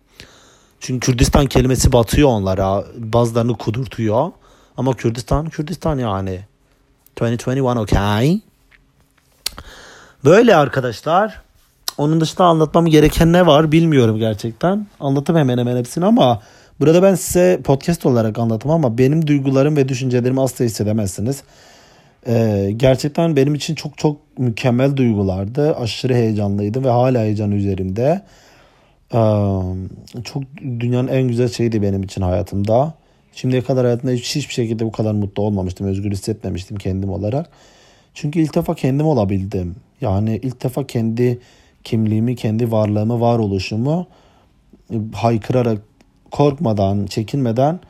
Çünkü 0.80 1.10
Kürdistan 1.10 1.46
kelimesi 1.46 1.92
batıyor 1.92 2.28
onlara. 2.28 2.84
Bazılarını 2.96 3.58
kudurtuyor. 3.58 4.32
Ama 4.76 4.92
Kürdistan 4.92 5.48
Kürdistan 5.48 5.98
yani. 5.98 6.40
2021 7.16 7.76
okay. 7.76 8.40
Böyle 10.24 10.56
arkadaşlar. 10.56 11.44
Onun 11.98 12.20
dışında 12.20 12.44
anlatmam 12.44 12.86
gereken 12.86 13.32
ne 13.32 13.46
var 13.46 13.72
bilmiyorum 13.72 14.18
gerçekten. 14.18 14.86
Anlattım 15.00 15.36
hemen 15.36 15.58
hemen 15.58 15.76
hepsini 15.76 16.04
ama 16.04 16.42
burada 16.80 17.02
ben 17.02 17.14
size 17.14 17.60
podcast 17.64 18.06
olarak 18.06 18.38
anlatım 18.38 18.70
ama 18.70 18.98
benim 18.98 19.26
duygularım 19.26 19.76
ve 19.76 19.88
düşüncelerimi 19.88 20.40
asla 20.40 20.64
hissedemezsiniz. 20.64 21.42
Ee, 22.26 22.70
gerçekten 22.76 23.36
benim 23.36 23.54
için 23.54 23.74
çok 23.74 23.98
çok 23.98 24.38
mükemmel 24.38 24.96
duygulardı. 24.96 25.76
Aşırı 25.76 26.14
heyecanlıydı 26.14 26.84
ve 26.84 26.88
hala 26.88 27.20
heyecan 27.20 27.52
üzerimde. 27.52 28.22
Ee, 29.14 29.18
çok 30.24 30.42
dünyanın 30.80 31.08
en 31.08 31.28
güzel 31.28 31.48
şeydi 31.48 31.82
benim 31.82 32.02
için 32.02 32.22
hayatımda. 32.22 32.94
Şimdiye 33.32 33.62
kadar 33.62 33.84
hayatımda 33.84 34.12
hiç, 34.12 34.36
hiçbir 34.36 34.54
şekilde 34.54 34.86
bu 34.86 34.92
kadar 34.92 35.12
mutlu 35.12 35.42
olmamıştım. 35.42 35.86
Özgür 35.86 36.10
hissetmemiştim 36.10 36.76
kendim 36.76 37.10
olarak. 37.10 37.50
Çünkü 38.14 38.40
ilk 38.40 38.54
defa 38.54 38.74
kendim 38.74 39.06
olabildim. 39.06 39.76
Yani 40.00 40.40
ilk 40.42 40.64
defa 40.64 40.86
kendi 40.86 41.38
kimliğimi, 41.84 42.36
kendi 42.36 42.70
varlığımı, 42.72 43.20
varoluşumu 43.20 44.06
e, 44.90 44.96
haykırarak, 45.12 45.78
korkmadan, 46.30 47.06
çekinmeden 47.06 47.80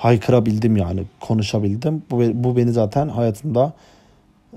haykırabildim 0.00 0.76
yani. 0.76 1.02
Konuşabildim. 1.20 2.02
Bu, 2.10 2.20
bu 2.34 2.56
beni 2.56 2.72
zaten 2.72 3.08
hayatımda 3.08 3.72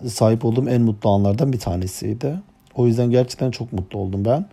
sahip 0.07 0.45
olduğum 0.45 0.69
en 0.69 0.81
mutlu 0.81 1.09
anlardan 1.09 1.53
bir 1.53 1.59
tanesiydi. 1.59 2.39
O 2.75 2.87
yüzden 2.87 3.11
gerçekten 3.11 3.51
çok 3.51 3.73
mutlu 3.73 3.99
oldum 3.99 4.25
ben. 4.25 4.45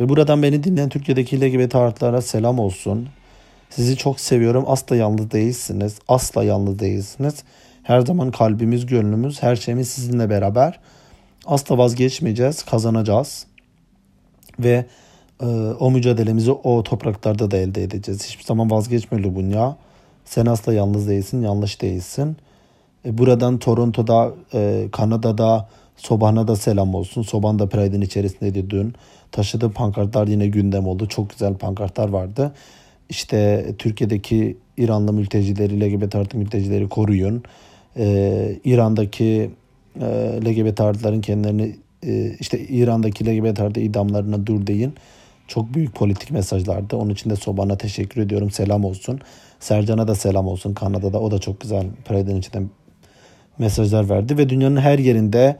Ve 0.00 0.08
buradan 0.08 0.42
beni 0.42 0.64
dinleyen 0.64 0.88
Türkiye'deki 0.88 1.40
LGBT 1.40 1.74
artılara 1.74 2.22
selam 2.22 2.58
olsun. 2.58 3.08
Sizi 3.70 3.96
çok 3.96 4.20
seviyorum. 4.20 4.64
Asla 4.66 4.96
yalnız 4.96 5.30
değilsiniz. 5.30 5.98
Asla 6.08 6.44
yalnız 6.44 6.78
değilsiniz. 6.78 7.34
Her 7.82 8.00
zaman 8.00 8.30
kalbimiz, 8.30 8.86
gönlümüz, 8.86 9.42
her 9.42 9.56
şeyimiz 9.56 9.88
sizinle 9.88 10.30
beraber. 10.30 10.80
Asla 11.46 11.78
vazgeçmeyeceğiz, 11.78 12.62
kazanacağız. 12.62 13.46
Ve 14.58 14.84
e, 15.42 15.46
o 15.80 15.90
mücadelemizi 15.90 16.52
o 16.52 16.82
topraklarda 16.82 17.50
da 17.50 17.56
elde 17.56 17.82
edeceğiz. 17.82 18.26
Hiçbir 18.26 18.44
zaman 18.44 18.70
vazgeçme 18.70 19.22
Lubunya. 19.22 19.76
Sen 20.26 20.46
asla 20.46 20.72
yalnız 20.72 21.08
değilsin, 21.08 21.42
yanlış 21.42 21.82
değilsin. 21.82 22.36
E, 23.04 23.18
buradan 23.18 23.58
Toronto'da, 23.58 24.32
e, 24.54 24.88
Kanada'da, 24.92 25.68
Soban'a 25.96 26.48
da 26.48 26.56
selam 26.56 26.94
olsun. 26.94 27.22
Soban 27.22 27.58
da 27.58 27.68
Pride'in 27.68 28.00
içerisindeydi 28.00 28.70
dün. 28.70 28.94
Taşıdığı 29.32 29.72
pankartlar 29.72 30.26
yine 30.26 30.46
gündem 30.46 30.86
oldu. 30.86 31.08
Çok 31.08 31.30
güzel 31.30 31.54
pankartlar 31.54 32.08
vardı. 32.08 32.52
İşte 33.08 33.66
Türkiye'deki 33.78 34.56
İranlı 34.76 35.12
mültecileri, 35.12 35.80
LGBT 35.80 36.14
artı 36.14 36.38
mültecileri 36.38 36.88
koruyun. 36.88 37.42
Ee, 37.96 38.58
İran'daki 38.64 39.50
e, 40.00 40.06
LGBT 40.44 40.80
artıların 40.80 41.20
kendilerini 41.20 41.76
e, 42.06 42.36
işte 42.40 42.60
İran'daki 42.60 43.26
LGBT 43.26 43.60
artı 43.60 43.80
idamlarına 43.80 44.46
dur 44.46 44.66
deyin. 44.66 44.94
Çok 45.48 45.74
büyük 45.74 45.94
politik 45.94 46.30
mesajlardı. 46.30 46.96
Onun 46.96 47.10
için 47.10 47.30
de 47.30 47.36
Soban'a 47.36 47.78
teşekkür 47.78 48.20
ediyorum. 48.20 48.50
Selam 48.50 48.84
olsun. 48.84 49.20
Sercan'a 49.60 50.08
da 50.08 50.14
selam 50.14 50.46
olsun 50.46 50.74
Kanada'da. 50.74 51.20
O 51.20 51.30
da 51.30 51.38
çok 51.38 51.60
güzel 51.60 51.86
Pride'in 52.04 52.36
içinden 52.36 52.70
mesajlar 53.58 54.10
verdi. 54.10 54.38
Ve 54.38 54.48
dünyanın 54.48 54.76
her 54.76 54.98
yerinde 54.98 55.56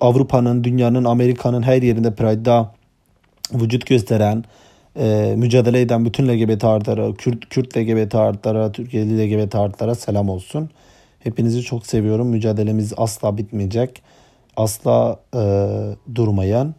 Avrupa'nın, 0.00 0.64
dünyanın, 0.64 1.04
Amerika'nın 1.04 1.62
her 1.62 1.82
yerinde 1.82 2.14
Pride'da 2.14 2.74
vücut 3.52 3.86
gösteren, 3.86 4.44
e, 4.98 5.34
mücadele 5.36 5.80
eden 5.80 6.04
bütün 6.04 6.28
LGBT 6.28 6.64
artılara, 6.64 7.12
Kürt, 7.12 7.48
Kürt 7.48 7.76
LGBT 7.76 8.14
artılara, 8.14 8.72
Türkiye'li 8.72 9.18
LGBT 9.18 9.54
artılara 9.54 9.94
selam 9.94 10.28
olsun. 10.28 10.70
Hepinizi 11.20 11.62
çok 11.62 11.86
seviyorum. 11.86 12.26
Mücadelemiz 12.28 12.92
asla 12.96 13.38
bitmeyecek. 13.38 14.02
Asla 14.56 15.20
e, 15.34 15.40
durmayan. 16.14 16.74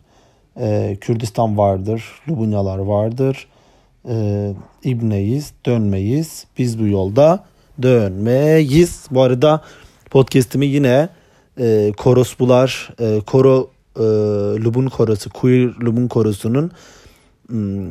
E, 0.60 0.98
Kürdistan 1.02 1.58
vardır, 1.58 2.04
Lubunyalar 2.30 2.78
vardır. 2.78 3.48
E, 4.10 4.53
İbneyiz, 4.84 5.53
dönmeyiz. 5.66 6.45
Biz 6.58 6.80
bu 6.80 6.88
yolda 6.88 7.45
dönmeyiz. 7.82 9.06
Bu 9.12 9.22
arada 9.22 9.62
podcast'imi 10.10 10.66
yine 10.66 11.10
e, 11.60 11.91
Korosbular, 11.97 12.89
e, 12.99 13.22
Koro 13.26 13.70
e, 13.95 14.03
Lubun 14.64 14.88
Korosu, 14.88 15.30
Queer 15.30 15.68
Lubun 15.82 16.08
Korosu'nun 16.08 16.72
hmm, 17.47 17.88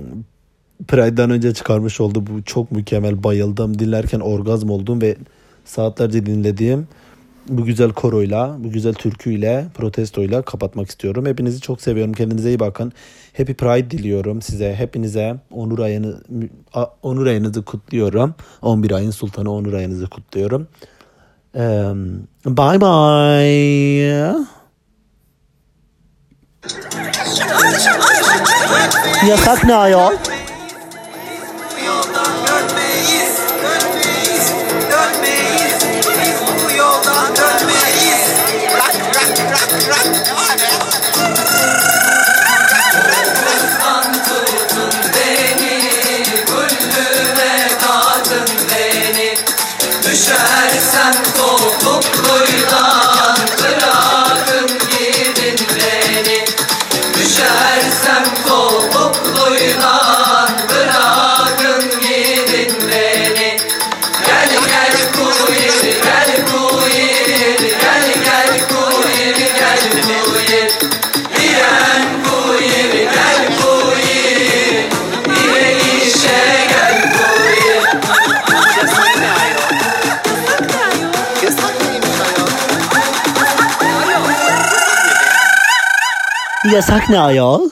Pride'dan 0.89 1.31
önce 1.31 1.55
çıkarmış 1.55 2.01
oldu. 2.01 2.25
Bu 2.27 2.43
çok 2.43 2.73
mükemmel. 2.73 3.23
Bayıldım. 3.25 3.79
Dinlerken 3.79 4.21
orgazm 4.21 4.71
oldum 4.71 5.03
ve 5.03 5.17
saatlerce 5.65 6.27
dinlediğim 6.27 6.89
bu 7.49 7.65
güzel 7.65 7.93
koroyla, 7.93 8.57
bu 8.59 8.71
güzel 8.71 8.95
türküyle, 8.95 9.67
protestoyla 9.75 10.43
kapatmak 10.43 10.89
istiyorum. 10.89 11.27
Hepinizi 11.27 11.61
çok 11.61 11.83
seviyorum. 11.83 12.13
Kendinize 12.13 12.49
iyi 12.49 12.61
bakın. 12.61 12.93
Happy 13.37 13.53
Pride 13.53 13.91
diliyorum 13.91 14.43
size. 14.43 14.75
Hepinize 14.75 15.37
onur 15.51 15.79
ayını 15.79 16.17
onur 17.03 17.27
ayınızı 17.27 17.65
kutluyorum. 17.65 18.35
11 18.63 18.91
ayın 18.91 19.11
sultanı 19.11 19.53
onur 19.53 19.73
ayınızı 19.73 20.11
kutluyorum. 20.11 20.69
Um, 21.55 22.29
bye 22.47 22.81
bye. 22.81 24.35
Yasak 29.29 29.65
ne 29.65 29.75
ayol? 29.75 30.13
Yasak 86.75 87.09
ne 87.11 87.21
ayol? 87.21 87.71